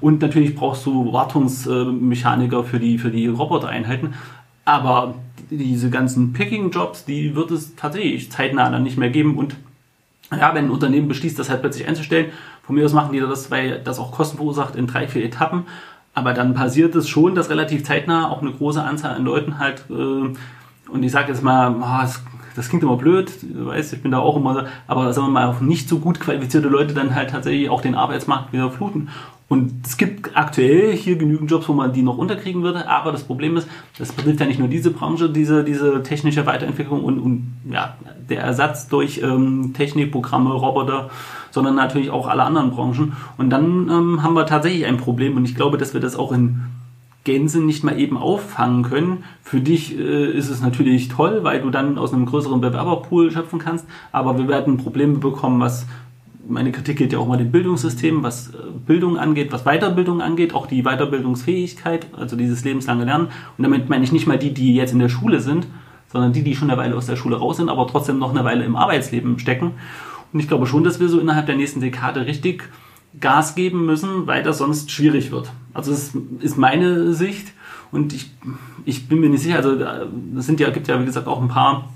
[0.00, 4.14] Und natürlich brauchst du Wartungsmechaniker für die, für die Robotereinheiten.
[4.64, 5.14] Aber
[5.50, 9.56] diese ganzen Picking-Jobs, die wird es tatsächlich zeitnah dann nicht mehr geben und
[10.30, 13.50] ja, wenn ein Unternehmen beschließt, das halt plötzlich einzustellen, von mir aus machen die das,
[13.50, 15.64] weil das auch Kosten verursacht in drei, vier Etappen.
[16.12, 19.84] Aber dann passiert es schon, dass relativ zeitnah auch eine große Anzahl an Leuten halt,
[19.88, 19.92] äh,
[20.90, 22.22] und ich sage jetzt mal, oh, das,
[22.56, 25.46] das, klingt immer blöd, du weißt, ich bin da auch immer, aber sagen wir mal,
[25.46, 29.08] auch nicht so gut qualifizierte Leute dann halt tatsächlich auch den Arbeitsmarkt wieder fluten.
[29.48, 33.24] Und es gibt aktuell hier genügend Jobs, wo man die noch unterkriegen würde, aber das
[33.24, 33.66] Problem ist,
[33.98, 37.96] das betrifft ja nicht nur diese Branche, diese, diese technische Weiterentwicklung und, und ja,
[38.28, 41.08] der Ersatz durch ähm, Technikprogramme, Roboter,
[41.50, 43.14] sondern natürlich auch alle anderen Branchen.
[43.38, 46.30] Und dann ähm, haben wir tatsächlich ein Problem und ich glaube, dass wir das auch
[46.32, 46.60] in
[47.24, 49.24] Gänse nicht mal eben auffangen können.
[49.42, 53.58] Für dich äh, ist es natürlich toll, weil du dann aus einem größeren Bewerberpool schöpfen
[53.58, 55.86] kannst, aber wir werden Probleme bekommen, was
[56.48, 58.56] meine Kritik gilt ja auch mal dem Bildungssystem, was äh,
[58.86, 63.28] Bildung angeht, was Weiterbildung angeht, auch die Weiterbildungsfähigkeit, also dieses lebenslange Lernen.
[63.56, 65.66] Und damit meine ich nicht mal die, die jetzt in der Schule sind,
[66.10, 68.44] sondern die, die schon eine Weile aus der Schule raus sind, aber trotzdem noch eine
[68.44, 69.72] Weile im Arbeitsleben stecken.
[70.32, 72.68] Und ich glaube schon, dass wir so innerhalb der nächsten Dekade richtig
[73.20, 75.50] Gas geben müssen, weil das sonst schwierig wird.
[75.74, 77.52] Also das ist meine Sicht
[77.90, 78.30] und ich,
[78.84, 79.76] ich bin mir nicht sicher, also
[80.36, 81.88] es sind ja, gibt ja wie gesagt auch ein paar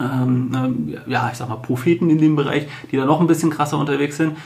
[0.00, 3.78] ähm, ja, ich sag mal, Propheten in dem Bereich, die da noch ein bisschen krasser
[3.78, 4.36] unterwegs sind.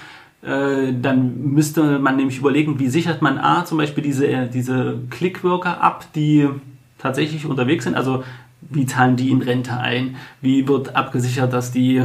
[0.42, 5.80] Äh, dann müsste man nämlich überlegen, wie sichert man A, zum Beispiel diese, diese Clickworker
[5.80, 6.48] ab, die
[6.98, 7.94] tatsächlich unterwegs sind.
[7.96, 8.24] Also
[8.60, 10.16] wie zahlen die in Rente ein?
[10.40, 12.02] Wie wird abgesichert, dass die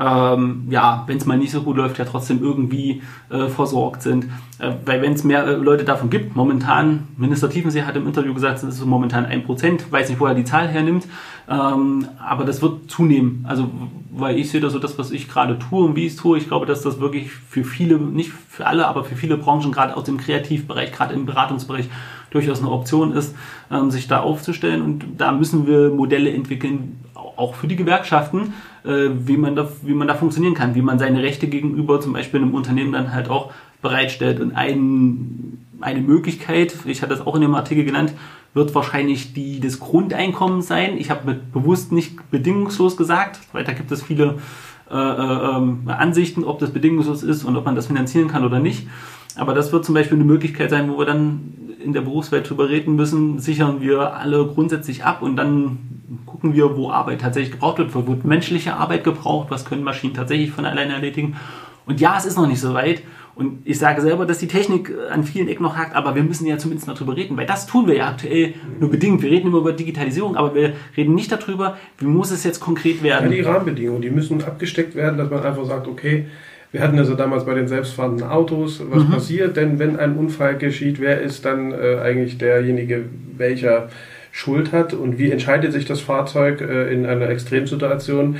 [0.00, 4.24] ähm, ja, wenn es mal nicht so gut läuft, ja trotzdem irgendwie äh, versorgt sind.
[4.58, 8.32] Äh, weil wenn es mehr äh, Leute davon gibt, momentan, Minister Tiefensee hat im Interview
[8.32, 11.06] gesagt, es ist momentan ein Prozent, weiß nicht, wo er die Zahl hernimmt,
[11.48, 13.44] ähm, aber das wird zunehmen.
[13.46, 13.70] Also,
[14.10, 16.38] weil ich sehe das so, das, was ich gerade tue und wie ich es tue,
[16.38, 19.96] ich glaube, dass das wirklich für viele, nicht für alle, aber für viele Branchen, gerade
[19.96, 21.90] aus dem Kreativbereich, gerade im Beratungsbereich,
[22.30, 23.34] durchaus eine Option ist,
[23.70, 24.82] ähm, sich da aufzustellen.
[24.82, 27.00] Und da müssen wir Modelle entwickeln,
[27.40, 30.98] auch für die Gewerkschaften, äh, wie, man da, wie man da funktionieren kann, wie man
[30.98, 34.40] seine Rechte gegenüber zum Beispiel einem Unternehmen dann halt auch bereitstellt.
[34.40, 38.12] Und ein, eine Möglichkeit, ich hatte das auch in dem Artikel genannt,
[38.52, 40.98] wird wahrscheinlich die des Grundeinkommens sein.
[40.98, 44.38] Ich habe bewusst nicht bedingungslos gesagt, weil da gibt es viele
[44.90, 48.58] äh, äh, ähm, Ansichten, ob das bedingungslos ist und ob man das finanzieren kann oder
[48.58, 48.88] nicht.
[49.36, 52.68] Aber das wird zum Beispiel eine Möglichkeit sein, wo wir dann in der Berufswelt drüber
[52.68, 55.78] reden müssen, sichern wir alle grundsätzlich ab und dann
[56.26, 60.14] gucken wir, wo Arbeit tatsächlich gebraucht wird, wo wird menschliche Arbeit gebraucht, was können Maschinen
[60.14, 61.36] tatsächlich von alleine erledigen.
[61.86, 63.02] Und ja, es ist noch nicht so weit.
[63.34, 66.46] Und ich sage selber, dass die Technik an vielen Ecken noch hakt, aber wir müssen
[66.46, 69.22] ja zumindest mal drüber reden, weil das tun wir ja aktuell nur bedingt.
[69.22, 73.02] Wir reden immer über Digitalisierung, aber wir reden nicht darüber, wie muss es jetzt konkret
[73.02, 73.30] werden.
[73.30, 76.26] Ja, die Rahmenbedingungen, die müssen abgesteckt werden, dass man einfach sagt, okay,
[76.72, 79.10] wir hatten also damals bei den selbstfahrenden Autos, was mhm.
[79.10, 81.00] passiert denn, wenn ein Unfall geschieht?
[81.00, 83.04] Wer ist dann äh, eigentlich derjenige,
[83.36, 83.88] welcher
[84.32, 88.36] Schuld hat und wie entscheidet sich das Fahrzeug äh, in einer Extremsituation?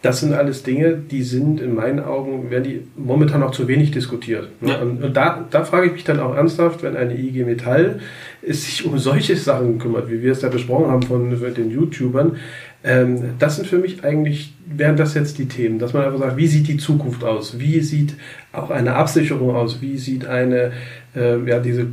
[0.00, 3.90] Das sind alles Dinge, die sind in meinen Augen, werden die momentan noch zu wenig
[3.90, 4.48] diskutiert.
[4.60, 4.72] Ne?
[4.72, 4.82] Ja.
[4.82, 8.00] Und, und, da, da frage ich mich dann auch ernsthaft, wenn eine IG Metall
[8.46, 12.36] sich um solche Sachen kümmert, wie wir es ja besprochen haben von den YouTubern,
[12.84, 16.36] ähm, das sind für mich eigentlich, wären das jetzt die Themen, dass man einfach sagt,
[16.36, 17.58] wie sieht die Zukunft aus?
[17.58, 18.14] Wie sieht
[18.52, 19.80] auch eine Absicherung aus?
[19.80, 20.72] Wie sieht eine,
[21.16, 21.86] äh, ja, diese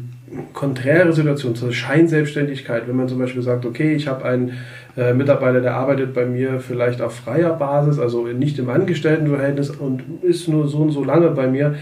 [0.54, 4.54] konträre Situation zur Scheinselbstständigkeit, wenn man zum Beispiel sagt, okay, ich habe einen
[4.98, 10.04] äh, Mitarbeiter, der arbeitet bei mir vielleicht auf freier Basis, also nicht im Angestelltenverhältnis und
[10.24, 11.76] ist nur so und so lange bei mir.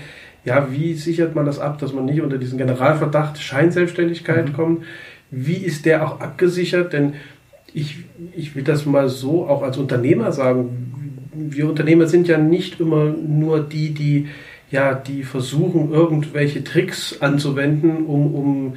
[0.45, 4.53] ja, wie sichert man das ab, dass man nicht unter diesen Generalverdacht Scheinselbstständigkeit mhm.
[4.53, 4.85] kommt?
[5.31, 6.93] Wie ist der auch abgesichert?
[6.93, 7.13] Denn
[7.73, 7.97] ich,
[8.35, 11.29] ich will das mal so auch als Unternehmer sagen.
[11.33, 14.27] Wir Unternehmer sind ja nicht immer nur die, die
[14.71, 18.73] ja, die versuchen, irgendwelche Tricks anzuwenden, um, um,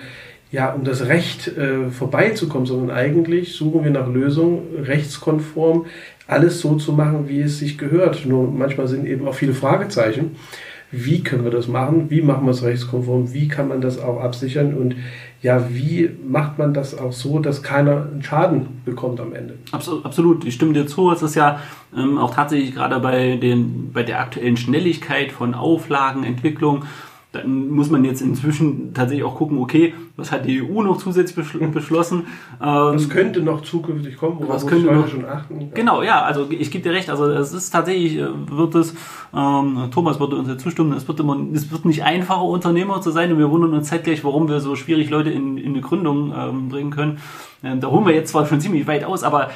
[0.50, 5.87] ja, um das Recht äh, vorbeizukommen, sondern eigentlich suchen wir nach Lösungen rechtskonform,
[6.26, 8.24] alles so zu machen, wie es sich gehört.
[8.26, 10.37] Nur manchmal sind eben auch viele Fragezeichen.
[10.90, 12.11] Wie können wir das machen?
[12.11, 13.33] Wie machen wir es rechtskonform?
[13.33, 14.74] Wie kann man das auch absichern?
[14.74, 14.96] Und
[15.42, 19.59] ja, wie macht man das auch so, dass keiner einen Schaden bekommt am Ende?
[19.72, 21.11] Absolut, ich stimme dir zu.
[21.11, 21.59] Es ist ja
[21.96, 26.85] ähm, auch tatsächlich gerade bei, den, bei der aktuellen Schnelligkeit von Auflagen, Entwicklung,
[27.33, 31.47] dann muss man jetzt inzwischen tatsächlich auch gucken, okay, was hat die EU noch zusätzlich
[31.73, 32.27] beschlossen?
[32.59, 35.71] was ähm, könnte noch zukünftig kommen, worauf was könnte noch, schon achten?
[35.73, 38.95] Genau, ja, also ich gebe dir recht, also es ist tatsächlich, äh, wird es,
[39.35, 43.11] ähm, Thomas würde uns ja zustimmen, es wird, immer, es wird nicht einfacher, Unternehmer zu
[43.11, 46.35] sein und wir wundern uns zeitgleich, warum wir so schwierig Leute in, in eine Gründung
[46.37, 47.18] ähm, bringen können.
[47.64, 49.51] Ähm, da holen wir jetzt zwar schon ziemlich weit aus, aber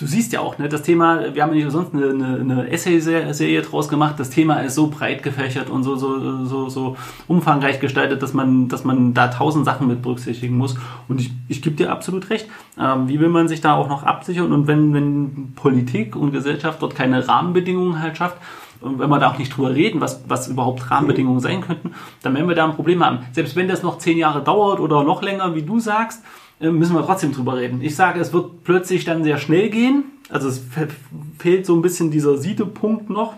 [0.00, 2.70] du siehst ja auch, ne, das Thema, wir haben ja nicht sonst eine, eine, eine
[2.70, 6.96] Essay-Serie draus gemacht, das Thema ist so breit gefächert und so, so, so, so
[7.28, 10.76] umfangreich gestaltet, dass man, dass man da tausend Sachen mit berücksichtigen muss.
[11.08, 12.48] Und ich, ich gebe dir absolut recht.
[12.78, 14.52] Ähm, wie will man sich da auch noch absichern?
[14.52, 18.38] Und wenn, wenn Politik und Gesellschaft dort keine Rahmenbedingungen halt schafft,
[18.80, 22.34] und wenn wir da auch nicht drüber reden, was, was überhaupt Rahmenbedingungen sein könnten, dann
[22.34, 23.18] werden wir da ein Problem haben.
[23.32, 26.22] Selbst wenn das noch zehn Jahre dauert oder noch länger, wie du sagst,
[26.60, 27.80] müssen wir trotzdem drüber reden.
[27.82, 30.04] Ich sage, es wird plötzlich dann sehr schnell gehen.
[30.28, 30.62] Also es
[31.38, 33.34] fehlt so ein bisschen dieser Siedepunkt noch.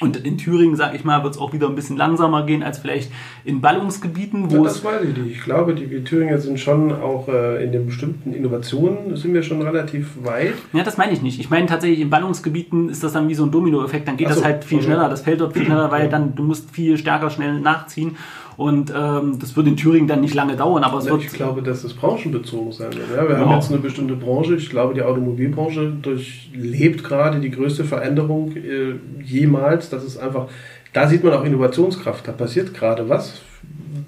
[0.00, 2.78] Und in Thüringen, sage ich mal, wird es auch wieder ein bisschen langsamer gehen als
[2.78, 3.12] vielleicht
[3.44, 4.50] in Ballungsgebieten.
[4.50, 5.36] Wo ja, das weiß ich nicht.
[5.36, 9.62] Ich glaube, die Thüringer sind schon auch äh, in den bestimmten Innovationen sind wir schon
[9.62, 10.54] relativ weit.
[10.72, 11.38] Ja, das meine ich nicht.
[11.38, 14.08] Ich meine tatsächlich, in Ballungsgebieten ist das dann wie so ein Dominoeffekt.
[14.08, 15.08] Dann geht so, das halt viel schneller.
[15.08, 18.16] Das fällt dort viel schneller, weil dann du musst viel stärker schnell nachziehen.
[18.56, 21.22] Und ähm, das wird in Thüringen dann nicht lange dauern, aber es wird.
[21.22, 23.10] Ich glaube, dass es branchenbezogen sein wird.
[23.16, 23.40] Ja, wir ja.
[23.40, 24.54] haben jetzt eine bestimmte Branche.
[24.54, 29.90] Ich glaube, die Automobilbranche durchlebt gerade die größte Veränderung äh, jemals.
[29.90, 30.48] Das ist einfach,
[30.92, 32.28] da sieht man auch Innovationskraft.
[32.28, 33.40] Da passiert gerade was.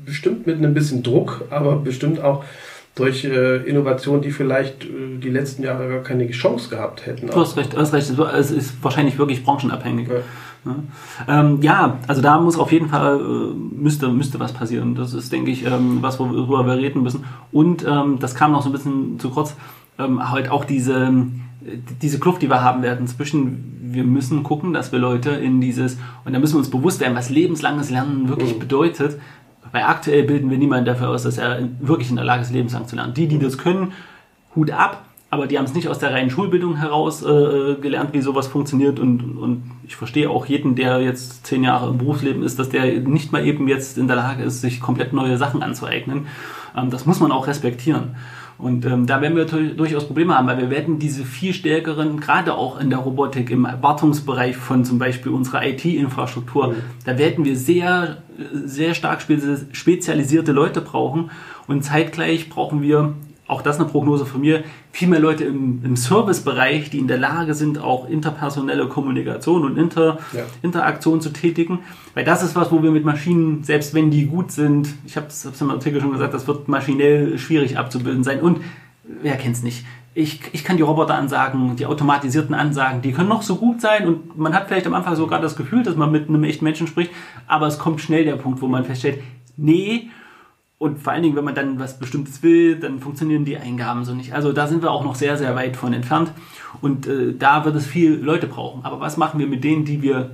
[0.05, 2.45] Bestimmt mit einem bisschen Druck, aber bestimmt auch
[2.95, 7.27] durch äh, Innovationen, die vielleicht äh, die letzten Jahre gar keine Chance gehabt hätten.
[7.27, 8.11] Du hast recht, du hast recht.
[8.11, 10.09] Es ist wahrscheinlich wirklich branchenabhängig.
[10.09, 10.15] Ja.
[11.29, 14.95] Ähm, ja, also da muss auf jeden Fall, äh, müsste, müsste was passieren.
[14.95, 17.25] Das ist, denke ich, ähm, was, worüber wir reden müssen.
[17.53, 19.57] Und ähm, das kam noch so ein bisschen zu kurz,
[19.99, 21.13] ähm, halt auch diese,
[22.03, 25.99] diese Kluft, die wir haben werden zwischen, wir müssen gucken, dass wir Leute in dieses,
[26.25, 28.61] und da müssen wir uns bewusst werden, was lebenslanges Lernen wirklich mhm.
[28.61, 29.19] bedeutet.
[29.73, 32.87] Weil aktuell bilden wir niemanden dafür aus, dass er wirklich in der Lage ist, lebenslang
[32.87, 33.15] zu lernen.
[33.15, 33.93] Die, die das können,
[34.55, 38.21] Hut ab, aber die haben es nicht aus der reinen Schulbildung heraus äh, gelernt, wie
[38.21, 39.01] sowas funktioniert.
[39.01, 43.01] Und, und ich verstehe auch jeden, der jetzt zehn Jahre im Berufsleben ist, dass der
[43.01, 46.27] nicht mal eben jetzt in der Lage ist, sich komplett neue Sachen anzueignen.
[46.77, 48.15] Ähm, das muss man auch respektieren.
[48.59, 52.55] Und ähm, da werden wir durchaus Probleme haben, weil wir werden diese viel stärkeren, gerade
[52.55, 56.75] auch in der Robotik, im Wartungsbereich von zum Beispiel unserer IT-Infrastruktur, mhm.
[57.05, 59.21] da werden wir sehr, sehr stark
[59.73, 61.31] spezialisierte Leute brauchen.
[61.67, 63.15] Und zeitgleich brauchen wir
[63.47, 64.65] auch das eine Prognose von mir,
[64.97, 69.77] viel mehr Leute im, im Servicebereich, die in der Lage sind, auch interpersonelle Kommunikation und
[69.77, 70.45] Inter, ja.
[70.63, 71.81] Interaktion zu tätigen.
[72.15, 75.27] Weil das ist was, wo wir mit Maschinen, selbst wenn die gut sind, ich habe
[75.27, 78.41] es im Artikel schon gesagt, das wird maschinell schwierig abzubilden sein.
[78.41, 78.63] Und
[79.21, 79.85] wer kennt es nicht?
[80.15, 84.39] Ich, ich kann die Roboteransagen, die automatisierten Ansagen, die können noch so gut sein und
[84.39, 87.11] man hat vielleicht am Anfang sogar das Gefühl, dass man mit einem echten Menschen spricht,
[87.47, 89.23] aber es kommt schnell der Punkt, wo man feststellt,
[89.59, 90.09] nee,
[90.79, 94.15] und vor allen Dingen, wenn man dann was Bestimmtes will, dann funktionieren die Eingaben so
[94.15, 94.35] nicht.
[94.35, 96.33] Also da sind wir auch noch sehr, sehr weit von entfernt.
[96.83, 98.85] Und äh, da wird es viel Leute brauchen.
[98.85, 100.31] Aber was machen wir mit denen, die wir,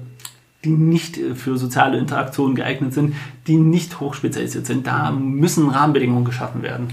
[0.65, 3.15] die nicht äh, für soziale Interaktionen geeignet sind,
[3.47, 4.89] die nicht hochspezialisiert sind?
[4.89, 6.89] Da müssen Rahmenbedingungen geschaffen werden.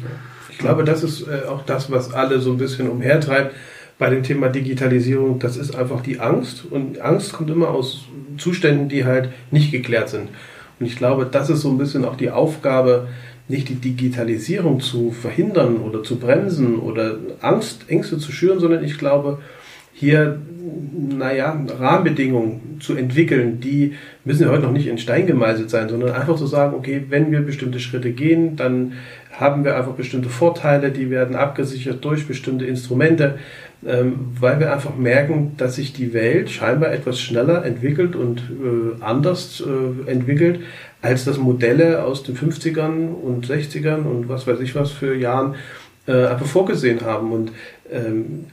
[0.51, 3.55] Ich glaube, das ist äh, auch das, was alle so ein bisschen umhertreibt
[3.97, 5.39] bei dem Thema Digitalisierung.
[5.39, 6.65] Das ist einfach die Angst.
[6.69, 8.05] Und Angst kommt immer aus
[8.37, 10.29] Zuständen, die halt nicht geklärt sind.
[10.79, 13.07] Und ich glaube, das ist so ein bisschen auch die Aufgabe,
[13.49, 18.97] nicht die Digitalisierung zu verhindern oder zu bremsen oder Angst, Ängste zu schüren, sondern ich
[18.97, 19.39] glaube,
[19.91, 20.39] hier,
[21.17, 26.11] naja, Rahmenbedingungen zu entwickeln, die müssen ja heute noch nicht in Stein gemeißelt sein, sondern
[26.11, 28.93] einfach zu sagen, okay, wenn wir bestimmte Schritte gehen, dann
[29.33, 33.39] haben wir einfach bestimmte Vorteile, die werden abgesichert durch bestimmte Instrumente,
[33.81, 39.63] weil wir einfach merken, dass sich die Welt scheinbar etwas schneller entwickelt und äh, anders
[39.65, 40.61] äh, entwickelt,
[41.01, 45.55] als das Modelle aus den 50ern und 60ern und was weiß ich was für Jahren
[46.07, 47.31] äh, einfach vorgesehen haben.
[47.31, 47.78] Und Ähm,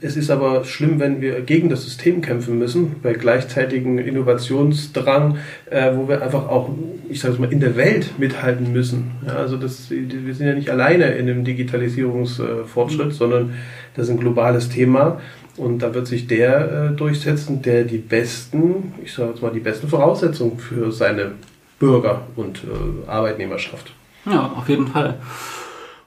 [0.01, 5.37] es ist aber schlimm, wenn wir gegen das System kämpfen müssen, bei gleichzeitigem Innovationsdrang,
[5.69, 6.69] äh, wo wir einfach auch,
[7.07, 9.11] ich sage mal, in der Welt mithalten müssen.
[9.25, 13.11] Ja, also das, wir sind ja nicht alleine in dem Digitalisierungsfortschritt, mhm.
[13.11, 13.53] sondern
[13.95, 15.21] das ist ein globales Thema.
[15.55, 19.59] Und da wird sich der äh, durchsetzen, der die besten, ich sage jetzt mal, die
[19.59, 21.31] besten Voraussetzungen für seine
[21.79, 23.93] Bürger und äh, Arbeitnehmerschaft.
[24.25, 25.15] Ja, auf jeden Fall.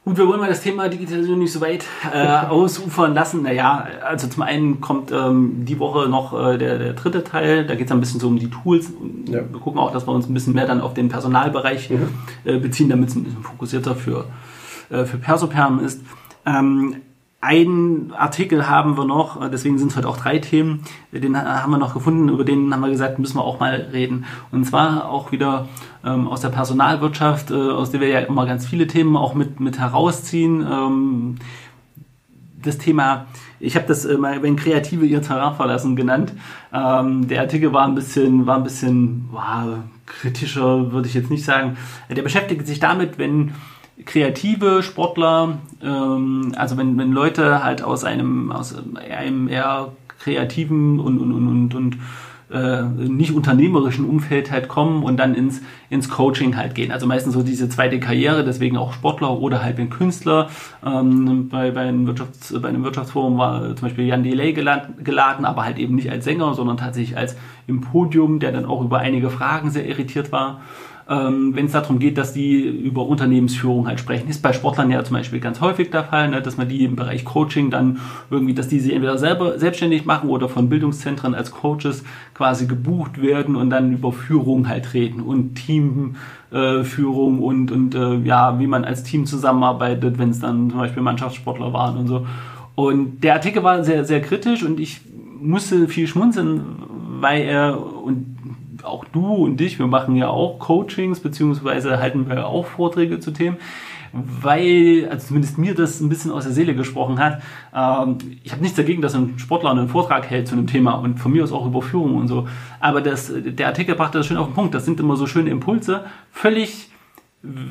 [0.02, 3.42] Gut, wir wollen mal das Thema Digitalisierung nicht so weit äh, ausufern lassen.
[3.42, 7.74] Naja, also zum einen kommt ähm, die Woche noch äh, der, der dritte Teil, da
[7.74, 8.90] geht es ein bisschen so um die Tools.
[9.26, 9.40] Ja.
[9.40, 12.08] Wir gucken auch, dass wir uns ein bisschen mehr dann auf den Personalbereich mhm.
[12.44, 14.24] äh, beziehen, damit es ein bisschen fokussierter für,
[14.88, 16.00] äh, für Persoperm ist.
[16.46, 16.96] Ähm,
[17.42, 21.78] ein Artikel haben wir noch, deswegen sind es heute auch drei Themen, den haben wir
[21.78, 24.26] noch gefunden, über den haben wir gesagt, müssen wir auch mal reden.
[24.52, 25.68] Und zwar auch wieder
[26.04, 29.58] ähm, aus der Personalwirtschaft, äh, aus der wir ja immer ganz viele Themen auch mit,
[29.58, 30.66] mit herausziehen.
[30.70, 31.36] Ähm,
[32.62, 33.26] das Thema,
[33.58, 36.34] ich habe das äh, mal, wenn Kreative ihr Terrain verlassen genannt.
[36.74, 41.44] Ähm, der Artikel war ein bisschen, war ein bisschen wow, kritischer, würde ich jetzt nicht
[41.46, 41.78] sagen.
[42.10, 43.52] Der beschäftigt sich damit, wenn
[44.04, 48.74] kreative Sportler, ähm, also wenn, wenn Leute halt aus einem, aus
[49.10, 51.96] einem eher kreativen und, und, und, und, und
[52.52, 56.90] äh, nicht unternehmerischen Umfeld halt kommen und dann ins, ins Coaching halt gehen.
[56.90, 60.50] Also meistens so diese zweite Karriere, deswegen auch Sportler oder halt ein Künstler.
[60.84, 65.44] Ähm, bei, bei, einem Wirtschafts-, bei einem Wirtschaftsforum war zum Beispiel Jan Delay geladen, geladen,
[65.44, 67.36] aber halt eben nicht als Sänger, sondern tatsächlich als
[67.66, 70.60] im Podium, der dann auch über einige Fragen sehr irritiert war
[71.10, 74.28] ähm, wenn es darum geht, dass die über Unternehmensführung halt sprechen.
[74.28, 76.94] Ist bei Sportlern ja zum Beispiel ganz häufig der Fall, ne, dass man die im
[76.94, 77.98] Bereich Coaching dann
[78.30, 83.20] irgendwie, dass die sich entweder selber selbstständig machen oder von Bildungszentren als Coaches quasi gebucht
[83.20, 88.68] werden und dann über Führung halt reden und Teamführung äh, und, und äh, ja, wie
[88.68, 92.24] man als Team zusammenarbeitet, wenn es dann zum Beispiel Mannschaftssportler waren und so.
[92.76, 95.00] Und der Artikel war sehr, sehr kritisch und ich
[95.40, 96.62] musste viel schmunzeln,
[97.20, 98.39] weil er, und
[98.84, 103.30] auch du und dich, wir machen ja auch Coachings, beziehungsweise halten wir auch Vorträge zu
[103.30, 103.56] Themen,
[104.12, 107.42] weil, also zumindest mir das ein bisschen aus der Seele gesprochen hat.
[107.74, 111.18] Ähm, ich habe nichts dagegen, dass ein Sportler einen Vortrag hält zu einem Thema und
[111.18, 112.48] von mir aus auch Überführung und so.
[112.80, 114.74] Aber das, der Artikel brachte das schön auf den Punkt.
[114.74, 116.89] Das sind immer so schöne Impulse, völlig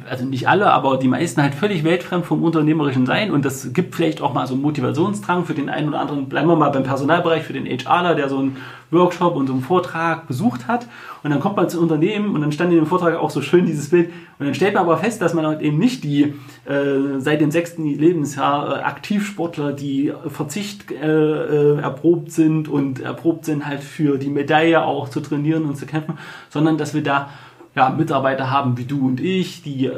[0.10, 3.30] also nicht alle, aber die meisten halt völlig weltfremd vom unternehmerischen Sein.
[3.30, 6.28] Und das gibt vielleicht auch mal so einen Motivationsdrang für den einen oder anderen.
[6.28, 8.58] Bleiben wir mal beim Personalbereich für den HRler, der so einen
[8.90, 10.88] Workshop und so einen Vortrag besucht hat.
[11.22, 13.68] Und dann kommt man zu Unternehmen und dann stand in dem Vortrag auch so schön
[13.68, 14.10] dieses Bild.
[14.40, 16.34] Und dann stellt man aber fest, dass man halt eben nicht die
[16.66, 23.46] äh, seit dem sechsten Lebensjahr äh, Aktivsportler, die Verzicht äh, äh, erprobt sind und erprobt
[23.46, 26.18] sind halt für die Medaille auch zu trainieren und zu kämpfen,
[26.50, 27.30] sondern dass wir da
[27.76, 29.94] ja, Mitarbeiter haben wie du und ich, die äh,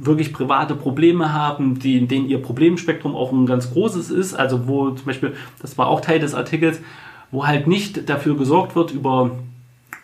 [0.00, 4.34] wirklich private Probleme haben, die, denen ihr Problemspektrum auch ein ganz großes ist.
[4.34, 6.80] Also wo zum Beispiel, das war auch Teil des Artikels,
[7.30, 9.30] wo halt nicht dafür gesorgt wird über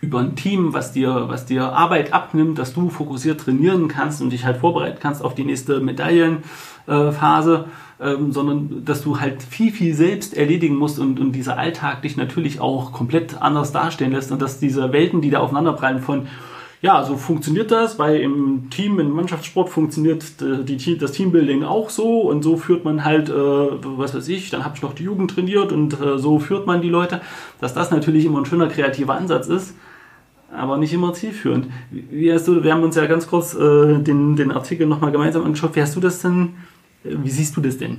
[0.01, 4.31] über ein Team, was dir, was dir Arbeit abnimmt, dass du fokussiert trainieren kannst und
[4.31, 7.65] dich halt vorbereiten kannst auf die nächste Medaillenphase,
[7.99, 12.03] äh, ähm, sondern dass du halt viel, viel selbst erledigen musst und, und dieser Alltag
[12.03, 16.29] dich natürlich auch komplett anders dastehen lässt und dass diese Welten, die da aufeinanderprallen von
[16.87, 21.91] ja, so funktioniert das, weil im Team, im Mannschaftssport funktioniert äh, die, das Teambuilding auch
[21.91, 25.03] so und so führt man halt, äh, was weiß ich, dann habe ich noch die
[25.03, 27.21] Jugend trainiert und äh, so führt man die Leute,
[27.61, 29.75] dass das natürlich immer ein schöner kreativer Ansatz ist,
[30.57, 31.67] aber nicht immer zielführend.
[31.91, 35.45] Wie hast du, wir haben uns ja ganz kurz äh, den, den Artikel nochmal gemeinsam
[35.45, 36.51] angeschaut, wie hast du das denn,
[37.03, 37.99] wie siehst du das denn?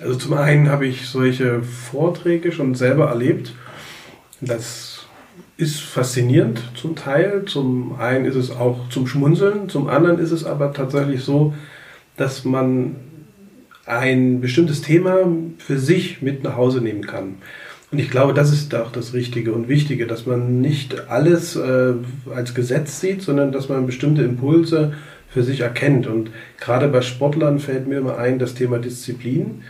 [0.00, 3.54] Also zum einen habe ich solche Vorträge schon selber erlebt,
[4.40, 4.95] das
[5.56, 7.44] ist faszinierend zum Teil.
[7.46, 11.54] Zum einen ist es auch zum Schmunzeln, zum anderen ist es aber tatsächlich so,
[12.16, 12.96] dass man
[13.86, 17.36] ein bestimmtes Thema für sich mit nach Hause nehmen kann.
[17.92, 21.94] Und ich glaube, das ist auch das Richtige und Wichtige, dass man nicht alles äh,
[22.34, 24.92] als Gesetz sieht, sondern dass man bestimmte Impulse
[25.28, 26.06] für sich erkennt.
[26.06, 29.62] Und gerade bei Sportlern fällt mir immer ein das Thema Disziplin.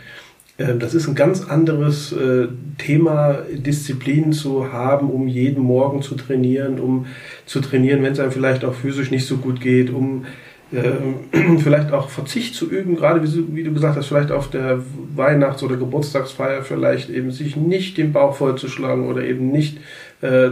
[0.59, 6.15] Ähm, das ist ein ganz anderes äh, Thema, Disziplin zu haben, um jeden Morgen zu
[6.15, 7.05] trainieren, um
[7.45, 10.25] zu trainieren, wenn es einem vielleicht auch physisch nicht so gut geht, um
[10.71, 14.81] äh, vielleicht auch Verzicht zu üben, gerade wie, wie, du gesagt hast, vielleicht auf der
[15.15, 19.77] Weihnachts- oder Geburtstagsfeier vielleicht eben sich nicht den Bauch vollzuschlagen oder eben nicht
[20.21, 20.49] äh,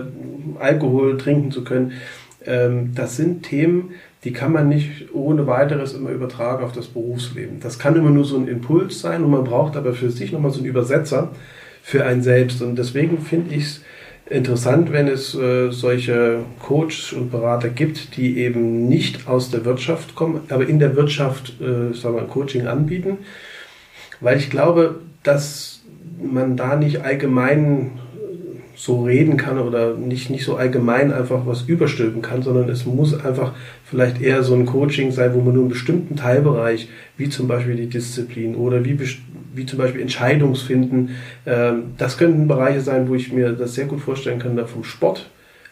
[0.60, 1.94] Alkohol trinken zu können.
[2.46, 3.92] Ähm, das sind Themen,
[4.26, 7.60] die kann man nicht ohne weiteres immer übertragen auf das Berufsleben.
[7.62, 10.52] Das kann immer nur so ein Impuls sein und man braucht aber für sich nochmal
[10.52, 11.32] so einen Übersetzer
[11.84, 12.62] für ein selbst.
[12.64, 13.84] Und deswegen finde ich es
[14.28, 20.16] interessant, wenn es äh, solche Coaches und Berater gibt, die eben nicht aus der Wirtschaft
[20.16, 23.20] kommen, aber in der Wirtschaft äh, sagen wir, Coaching anbieten.
[24.22, 25.84] weil ich glaube, dass
[26.20, 28.00] man da nicht allgemein
[28.76, 33.14] so reden kann oder nicht, nicht so allgemein einfach was überstülpen kann, sondern es muss
[33.20, 37.48] einfach vielleicht eher so ein Coaching sein, wo man nur einen bestimmten Teilbereich, wie zum
[37.48, 39.00] Beispiel die Disziplin oder wie,
[39.54, 41.12] wie zum Beispiel Entscheidungsfinden,
[41.46, 44.84] ähm, das könnten Bereiche sein, wo ich mir das sehr gut vorstellen kann, da vom
[44.84, 45.30] Sport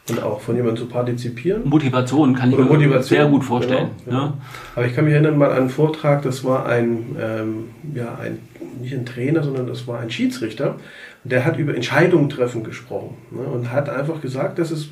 [0.10, 1.62] und auch von jemandem zu partizipieren.
[1.66, 3.89] Motivation kann ich mir Motivation, sehr gut vorstellen.
[4.06, 4.34] Genau, ja.
[4.76, 8.39] Aber ich kann mich erinnern mal an einen Vortrag, das war ein, ähm, ja, ein,
[8.82, 10.76] nicht ein Trainer, sondern das war ein Schiedsrichter.
[11.24, 14.89] Der hat über Entscheidungen treffen gesprochen ne, und hat einfach gesagt, dass es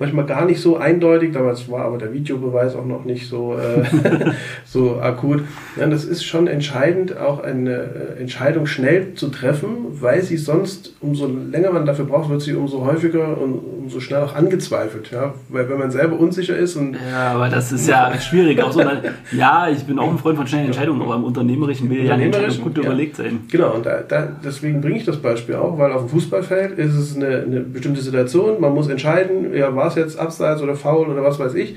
[0.00, 4.30] manchmal gar nicht so eindeutig, damals war aber der Videobeweis auch noch nicht so, äh,
[4.64, 5.42] so akut.
[5.78, 10.94] Ja, das ist schon entscheidend, auch eine äh, Entscheidung schnell zu treffen, weil sie sonst,
[11.00, 15.10] umso länger man dafür braucht, wird sie umso häufiger und umso schneller auch angezweifelt.
[15.10, 15.34] Ja?
[15.50, 16.94] Weil wenn man selber unsicher ist und.
[16.94, 18.62] Ja, aber das ist ja schwierig.
[18.62, 18.82] Auch so,
[19.32, 22.24] ja, ich bin auch ein Freund von schnellen Entscheidungen, aber im Unternehmerischen will ja eine
[22.24, 22.84] Entscheidung gut ja.
[22.84, 23.40] überlegt sein.
[23.50, 26.94] Genau, und da, da, deswegen bringe ich das Beispiel auch, weil auf dem Fußballfeld ist
[26.94, 31.08] es eine, eine bestimmte Situation, man muss entscheiden, ja, war es jetzt abseits oder faul
[31.08, 31.76] oder was weiß ich.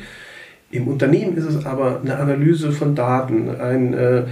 [0.71, 4.23] Im Unternehmen ist es aber eine Analyse von Daten, ein, äh,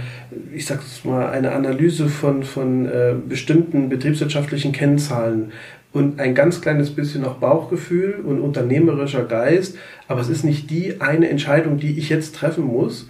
[0.52, 5.52] ich sag's mal, eine Analyse von, von äh, bestimmten betriebswirtschaftlichen Kennzahlen
[5.92, 9.76] und ein ganz kleines bisschen auch Bauchgefühl und unternehmerischer Geist.
[10.08, 13.08] Aber es ist nicht die eine Entscheidung, die ich jetzt treffen muss.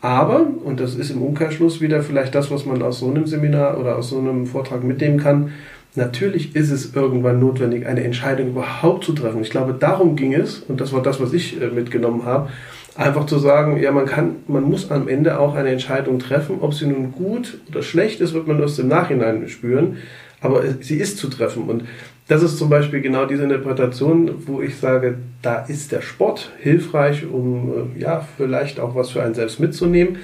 [0.00, 3.78] Aber, und das ist im Umkehrschluss wieder vielleicht das, was man aus so einem Seminar
[3.78, 5.52] oder aus so einem Vortrag mitnehmen kann,
[5.96, 9.42] Natürlich ist es irgendwann notwendig, eine Entscheidung überhaupt zu treffen.
[9.42, 12.50] Ich glaube, darum ging es, und das war das, was ich äh, mitgenommen habe,
[12.96, 16.74] einfach zu sagen, ja, man kann, man muss am Ende auch eine Entscheidung treffen, ob
[16.74, 19.98] sie nun gut oder schlecht ist, wird man erst im Nachhinein spüren,
[20.40, 21.64] aber sie ist zu treffen.
[21.64, 21.84] Und
[22.26, 27.24] das ist zum Beispiel genau diese Interpretation, wo ich sage, da ist der Sport hilfreich,
[27.26, 30.18] um äh, ja, vielleicht auch was für einen selbst mitzunehmen.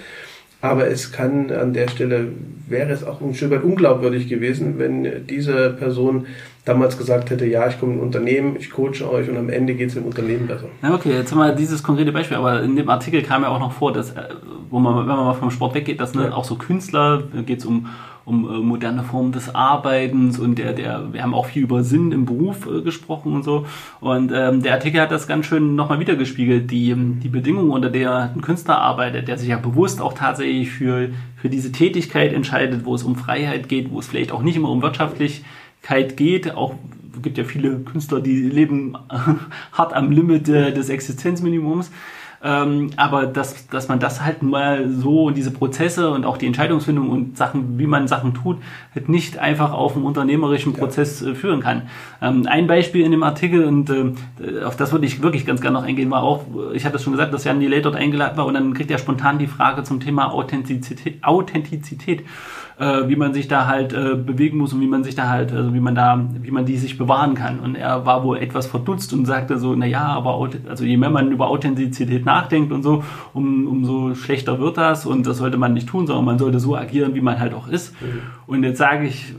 [0.62, 2.28] Aber es kann an der Stelle,
[2.68, 6.26] wäre es auch ein Stück weit unglaubwürdig gewesen, wenn diese Person
[6.64, 9.74] damals gesagt hätte, ja, ich komme in ein Unternehmen, ich coache euch und am Ende
[9.74, 10.66] geht es dem Unternehmen besser.
[10.82, 13.58] Ja, okay, jetzt haben wir dieses konkrete Beispiel, aber in dem Artikel kam ja auch
[13.58, 14.22] noch vor, dass, äh,
[14.68, 16.32] wo man, wenn man mal vom Sport weggeht, dass ne, ja.
[16.32, 17.86] auch so Künstler, geht es um
[18.24, 22.12] um äh, moderne Formen des Arbeitens und der, der, wir haben auch viel über Sinn
[22.12, 23.66] im Beruf äh, gesprochen und so.
[24.00, 28.32] Und ähm, der Artikel hat das ganz schön nochmal wiedergespiegelt, die, die Bedingungen, unter der
[28.34, 32.94] ein Künstler arbeitet, der sich ja bewusst auch tatsächlich für, für diese Tätigkeit entscheidet, wo
[32.94, 36.74] es um Freiheit geht, wo es vielleicht auch nicht immer um Wirtschaftlichkeit geht, auch
[37.22, 38.96] gibt ja viele Künstler, die leben
[39.72, 41.90] hart am Limit äh, des Existenzminimums.
[42.42, 46.46] Ähm, aber dass, dass man das halt mal so und diese Prozesse und auch die
[46.46, 48.56] Entscheidungsfindung und Sachen, wie man Sachen tut,
[48.94, 51.82] halt nicht einfach auf einen unternehmerischen Prozess äh, führen kann.
[52.22, 55.78] Ähm, ein Beispiel in dem Artikel, und äh, auf das würde ich wirklich ganz gerne
[55.78, 58.46] noch eingehen, war auch, ich hatte es schon gesagt, dass Jan Delay dort eingeladen war
[58.46, 61.22] und dann kriegt er spontan die Frage zum Thema Authentizität.
[61.22, 62.24] Authentizität
[62.80, 65.52] äh, wie man sich da halt äh, bewegen muss und wie man sich da halt,
[65.52, 67.60] also wie man da, wie man die sich bewahren kann.
[67.60, 71.10] Und er war wohl etwas verdutzt und sagte so, na ja, aber also je mehr
[71.10, 75.74] man über Authentizität nachdenkt und so, um, umso schlechter wird das und das sollte man
[75.74, 78.00] nicht tun, sondern man sollte so agieren, wie man halt auch ist.
[78.00, 78.22] Mhm.
[78.46, 79.34] Und jetzt sage ich,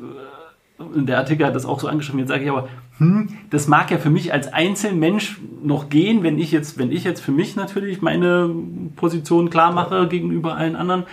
[0.79, 2.67] äh, und der Artikel hat das auch so angeschrieben, jetzt sage ich aber,
[2.99, 7.03] hm, das mag ja für mich als Einzelmensch noch gehen, wenn ich jetzt, wenn ich
[7.03, 8.53] jetzt für mich natürlich meine
[8.95, 11.05] Position klar mache gegenüber allen anderen.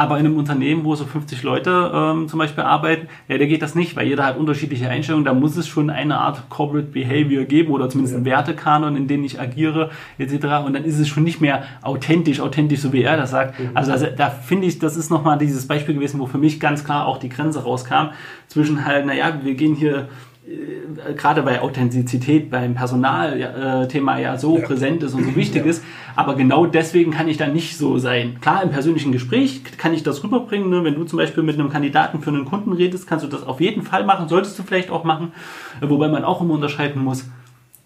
[0.00, 3.60] Aber in einem Unternehmen, wo so 50 Leute ähm, zum Beispiel arbeiten, ja, da geht
[3.60, 5.26] das nicht, weil jeder hat unterschiedliche Einstellungen.
[5.26, 9.24] Da muss es schon eine Art Corporate Behavior geben oder zumindest einen Wertekanon, in dem
[9.24, 10.64] ich agiere, etc.
[10.64, 13.60] Und dann ist es schon nicht mehr authentisch, authentisch, so wie er das sagt.
[13.60, 13.72] Mhm.
[13.74, 16.82] Also, also da finde ich, das ist nochmal dieses Beispiel gewesen, wo für mich ganz
[16.82, 18.12] klar auch die Grenze rauskam
[18.48, 20.08] zwischen halt, naja, wir gehen hier
[20.50, 24.66] äh, gerade bei Authentizität beim Personalthema ja so ja.
[24.66, 25.70] präsent ist und so wichtig ja.
[25.70, 25.84] ist.
[26.16, 28.38] Aber genau deswegen kann ich da nicht so sein.
[28.40, 30.68] Klar, im persönlichen Gespräch kann ich das rüberbringen.
[30.68, 30.84] Ne?
[30.84, 33.60] Wenn du zum Beispiel mit einem Kandidaten für einen Kunden redest, kannst du das auf
[33.60, 35.32] jeden Fall machen, solltest du vielleicht auch machen.
[35.80, 37.24] Wobei man auch immer unterscheiden muss,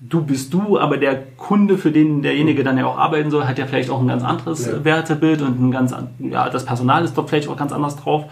[0.00, 3.58] du bist du, aber der Kunde, für den derjenige dann ja auch arbeiten soll, hat
[3.58, 4.84] ja vielleicht auch ein ganz anderes ja.
[4.84, 8.24] Wertebild und ein ganz, ja, das Personal ist doch vielleicht auch ganz anders drauf.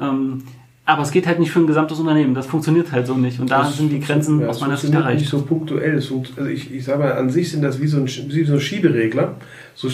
[0.00, 0.42] Ähm,
[0.86, 2.32] aber es geht halt nicht für ein gesamtes Unternehmen.
[2.32, 3.40] Das funktioniert halt so nicht.
[3.40, 5.18] Und da das sind die Grenzen ja, aus meiner Sicht erreicht.
[5.18, 5.96] nicht so punktuell.
[5.96, 8.60] Also ich, ich sage mal, an sich sind das wie so ein, wie so ein
[8.60, 9.34] Schieberegler.
[9.74, 9.88] So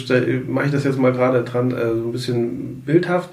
[0.47, 3.29] mache ich das jetzt mal gerade dran, äh, so ein bisschen bildhaft.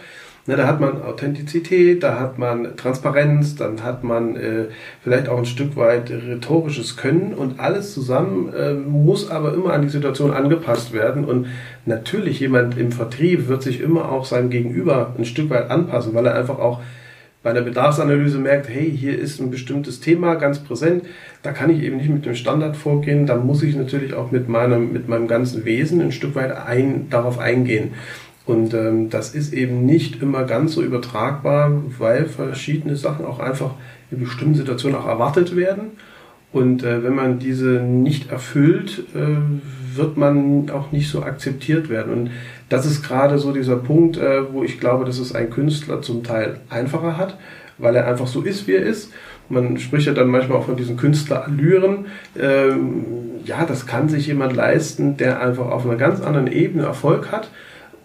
[0.47, 4.65] Na, da hat man Authentizität, da hat man Transparenz, dann hat man äh,
[5.03, 9.83] vielleicht auch ein Stück weit rhetorisches Können und alles zusammen äh, muss aber immer an
[9.83, 11.27] die Situation angepasst werden.
[11.27, 11.49] Und
[11.85, 16.25] natürlich jemand im Vertrieb wird sich immer auch seinem Gegenüber ein Stück weit anpassen, weil
[16.25, 16.81] er einfach auch
[17.43, 21.05] bei der Bedarfsanalyse merkt, hey, hier ist ein bestimmtes Thema ganz präsent,
[21.43, 24.49] da kann ich eben nicht mit dem Standard vorgehen, da muss ich natürlich auch mit
[24.49, 27.93] meinem, mit meinem ganzen Wesen ein Stück weit ein, darauf eingehen.
[28.45, 33.75] Und ähm, das ist eben nicht immer ganz so übertragbar, weil verschiedene Sachen auch einfach
[34.11, 35.93] in bestimmten Situationen auch erwartet werden.
[36.53, 39.37] Und äh, wenn man diese nicht erfüllt, äh,
[39.97, 42.13] wird man auch nicht so akzeptiert werden.
[42.13, 42.31] Und
[42.69, 46.23] das ist gerade so dieser Punkt, äh, wo ich glaube, dass es ein Künstler zum
[46.23, 47.37] Teil einfacher hat,
[47.79, 49.13] weil er einfach so ist, wie er ist.
[49.49, 52.07] Man spricht ja dann manchmal auch von diesen Künstlerallüren.
[52.39, 53.05] Ähm,
[53.45, 57.51] ja, das kann sich jemand leisten, der einfach auf einer ganz anderen Ebene Erfolg hat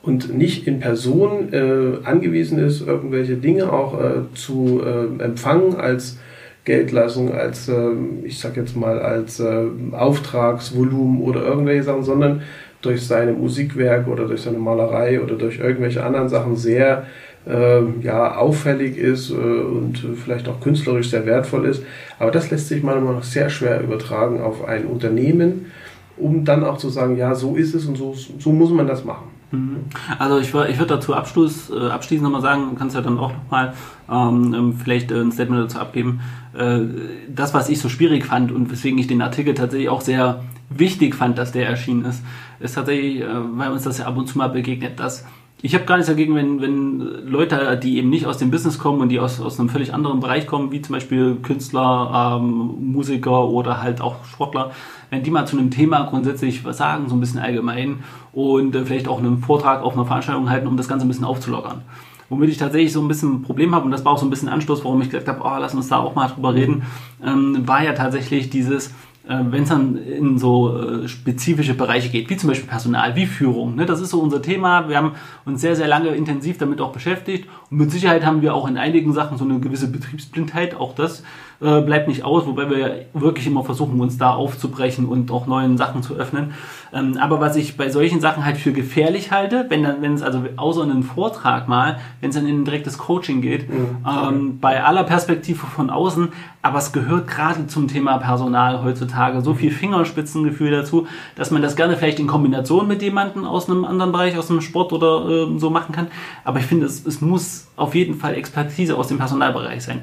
[0.01, 4.81] und nicht in Person äh, angewiesen ist, irgendwelche Dinge auch äh, zu
[5.19, 6.17] empfangen als
[6.65, 12.41] Geldleistung, als, ähm, ich sag jetzt mal, als äh, Auftragsvolumen oder irgendwelche Sachen, sondern
[12.81, 17.05] durch seine Musikwerk oder durch seine Malerei oder durch irgendwelche anderen Sachen sehr
[17.47, 21.83] äh, ja, auffällig ist äh, und vielleicht auch künstlerisch sehr wertvoll ist.
[22.19, 25.71] Aber das lässt sich manchmal noch sehr schwer übertragen auf ein Unternehmen,
[26.17, 29.05] um dann auch zu sagen, ja, so ist es und so, so muss man das
[29.05, 29.34] machen.
[29.55, 29.85] Mhm.
[30.19, 33.31] Also ich, ich würde dazu Abschluss, äh, abschließend nochmal sagen, du kannst ja dann auch
[33.31, 33.73] nochmal
[34.09, 36.21] ähm, ähm, vielleicht äh, ein Statement dazu abgeben.
[36.53, 36.81] Äh,
[37.29, 41.15] das, was ich so schwierig fand und weswegen ich den Artikel tatsächlich auch sehr wichtig
[41.15, 42.23] fand, dass der erschienen ist,
[42.59, 45.25] ist tatsächlich, äh, weil uns das ja ab und zu mal begegnet, dass
[45.65, 49.01] ich habe gar nichts dagegen, wenn, wenn Leute, die eben nicht aus dem Business kommen
[49.01, 53.47] und die aus, aus einem völlig anderen Bereich kommen, wie zum Beispiel Künstler, ähm, Musiker
[53.47, 54.73] oder halt auch Sportler,
[55.09, 58.85] wenn die mal zu einem Thema grundsätzlich was sagen, so ein bisschen allgemein und äh,
[58.85, 61.81] vielleicht auch einen Vortrag auf einer Veranstaltung halten, um das Ganze ein bisschen aufzulockern.
[62.29, 64.29] Womit ich tatsächlich so ein bisschen ein Problem habe, und das war auch so ein
[64.29, 66.83] bisschen Anstoß, warum ich gesagt habe, oh, lass uns da auch mal drüber reden,
[67.25, 68.93] ähm, war ja tatsächlich dieses,
[69.27, 73.75] wenn es dann in so äh, spezifische Bereiche geht, wie zum Beispiel Personal, wie Führung.
[73.75, 73.85] Ne?
[73.85, 74.87] Das ist so unser Thema.
[74.87, 75.13] Wir haben
[75.45, 77.47] uns sehr, sehr lange intensiv damit auch beschäftigt.
[77.71, 80.75] Und mit Sicherheit haben wir auch in einigen Sachen so eine gewisse Betriebsblindheit.
[80.75, 81.23] Auch das
[81.61, 85.77] äh, bleibt nicht aus, wobei wir wirklich immer versuchen, uns da aufzubrechen und auch neuen
[85.77, 86.53] Sachen zu öffnen.
[86.93, 90.21] Ähm, aber was ich bei solchen Sachen halt für gefährlich halte, wenn dann, wenn es
[90.21, 93.97] also außer einen Vortrag mal, wenn es dann in ein direktes Coaching geht, mhm.
[94.05, 96.29] ähm, bei aller Perspektive von außen,
[96.61, 101.75] aber es gehört gerade zum Thema Personal heutzutage so viel Fingerspitzengefühl dazu, dass man das
[101.75, 105.59] gerne vielleicht in Kombination mit jemandem aus einem anderen Bereich, aus einem Sport oder äh,
[105.59, 106.07] so machen kann.
[106.43, 110.01] Aber ich finde, es, es muss auf jeden Fall Expertise aus dem Personalbereich sein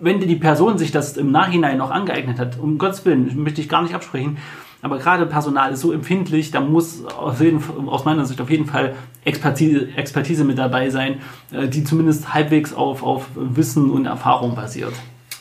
[0.00, 3.68] wenn die Person sich das im Nachhinein noch angeeignet hat, um Gottes Willen, möchte ich
[3.68, 4.38] gar nicht absprechen,
[4.82, 7.02] aber gerade Personal ist so empfindlich, da muss
[7.40, 8.94] jeden, aus meiner Sicht auf jeden Fall
[9.24, 11.18] Expertise, Expertise mit dabei sein,
[11.52, 14.94] äh, die zumindest halbwegs auf, auf Wissen und Erfahrung basiert.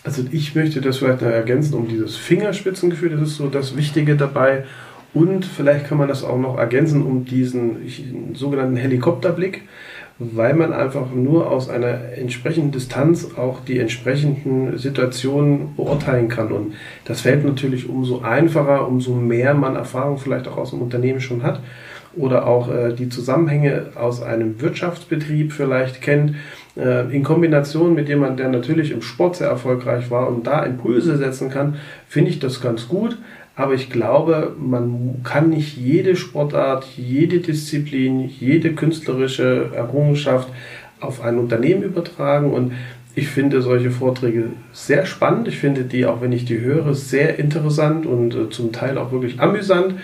[0.03, 4.15] Also ich möchte das vielleicht noch ergänzen um dieses Fingerspitzengefühl, das ist so das Wichtige
[4.15, 4.65] dabei.
[5.13, 9.63] Und vielleicht kann man das auch noch ergänzen um diesen sogenannten Helikopterblick
[10.19, 16.51] weil man einfach nur aus einer entsprechenden Distanz auch die entsprechenden Situationen beurteilen kann.
[16.51, 16.73] Und
[17.05, 21.41] das fällt natürlich umso einfacher, umso mehr man Erfahrung vielleicht auch aus dem Unternehmen schon
[21.41, 21.61] hat
[22.15, 26.35] oder auch äh, die Zusammenhänge aus einem Wirtschaftsbetrieb vielleicht kennt,
[26.75, 31.17] äh, in Kombination mit jemandem, der natürlich im Sport sehr erfolgreich war und da Impulse
[31.17, 33.17] setzen kann, finde ich das ganz gut.
[33.59, 40.47] Aber ich glaube, man kann nicht jede Sportart, jede Disziplin, jede künstlerische Errungenschaft
[41.01, 42.53] auf ein Unternehmen übertragen.
[42.53, 42.71] Und
[43.15, 45.49] ich finde solche Vorträge sehr spannend.
[45.49, 49.11] Ich finde die, auch wenn ich die höre, sehr interessant und äh, zum Teil auch
[49.11, 49.95] wirklich amüsant.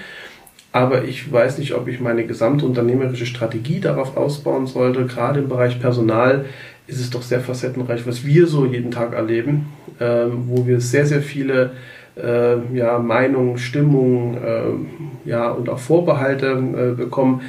[0.73, 5.05] Aber ich weiß nicht, ob ich meine gesamte unternehmerische Strategie darauf ausbauen sollte.
[5.05, 6.43] Gerade im Bereich Personal
[6.87, 9.67] ist es doch sehr facettenreich, was wir so jeden Tag erleben,
[10.01, 11.71] ähm, wo wir sehr, sehr viele
[12.15, 17.41] äh, ja, Meinungen, Stimmungen äh, ja, und auch Vorbehalte äh, bekommen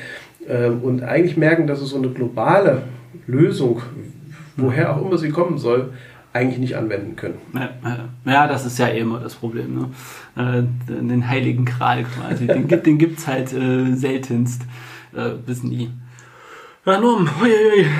[0.49, 2.83] äh, und eigentlich merken, dass es so eine globale
[3.27, 3.83] Lösung,
[4.57, 5.93] woher auch immer sie kommen soll,
[6.33, 7.39] eigentlich nicht anwenden können.
[8.27, 9.75] Ja, das ist ja eh immer das Problem.
[9.75, 9.89] Ne?
[10.37, 14.62] Äh, den heiligen Kral quasi, den, den gibt es halt äh, seltenst
[15.47, 15.89] bis nie.
[16.87, 17.28] Ja, Norm,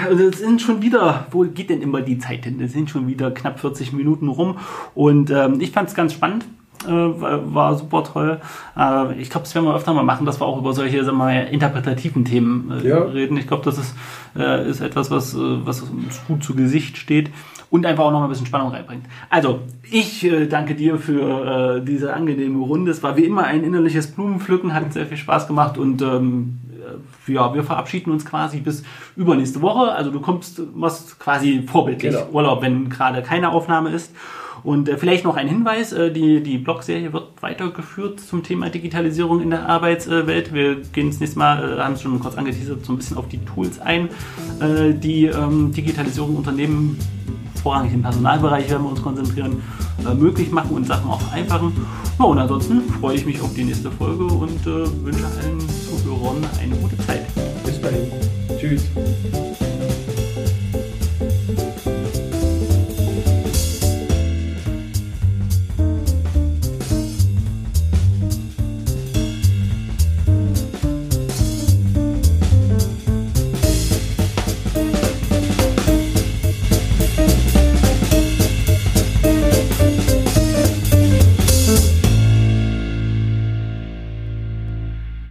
[0.09, 2.61] also es sind schon wieder, wo geht denn immer die Zeit hin?
[2.61, 4.59] Es sind schon wieder knapp 40 Minuten rum
[4.95, 6.45] und ähm, ich fand es ganz spannend.
[6.87, 8.41] Äh, war super toll.
[8.79, 11.17] Äh, ich glaube, das werden wir öfter mal machen, dass wir auch über solche sagen
[11.17, 12.99] wir mal, interpretativen Themen äh, ja.
[12.99, 13.37] reden.
[13.39, 13.97] Ich glaube, das ist,
[14.39, 17.31] äh, ist etwas, was, äh, was uns gut zu Gesicht steht
[17.71, 19.07] und einfach auch noch mal ein bisschen Spannung reinbringt.
[19.31, 22.93] Also, ich äh, danke dir für diese angenehme Runde.
[22.93, 26.59] Es war wie immer ein innerliches Blumenpflücken, hat sehr viel Spaß gemacht und ähm,
[27.29, 28.83] ja, wir verabschieden uns quasi bis
[29.17, 29.93] übernächste Woche.
[29.93, 32.29] Also du kommst, machst quasi vorbildlich genau.
[32.33, 34.13] Urlaub, wenn gerade keine Aufnahme ist.
[34.63, 39.41] Und äh, vielleicht noch ein Hinweis, äh, die, die Blog-Serie wird weitergeführt zum Thema Digitalisierung
[39.41, 40.53] in der Arbeitswelt.
[40.53, 43.29] Wir gehen das nächste Mal, äh, haben es schon kurz angeteasert, so ein bisschen auf
[43.29, 44.09] die Tools ein,
[44.61, 46.99] äh, die ähm, Digitalisierung Unternehmen,
[47.67, 49.61] vorrangig im Personalbereich werden wir uns konzentrieren,
[50.09, 51.73] äh, möglich machen und Sachen auch vereinfachen.
[52.17, 55.59] Ja, und ansonsten freue ich mich auf die nächste Folge und äh, wünsche allen
[56.05, 57.27] Zuhörern eine gute Zeit.
[57.65, 58.09] Bis dahin.
[58.57, 58.85] Tschüss.
[59.33, 59.66] Tschüss.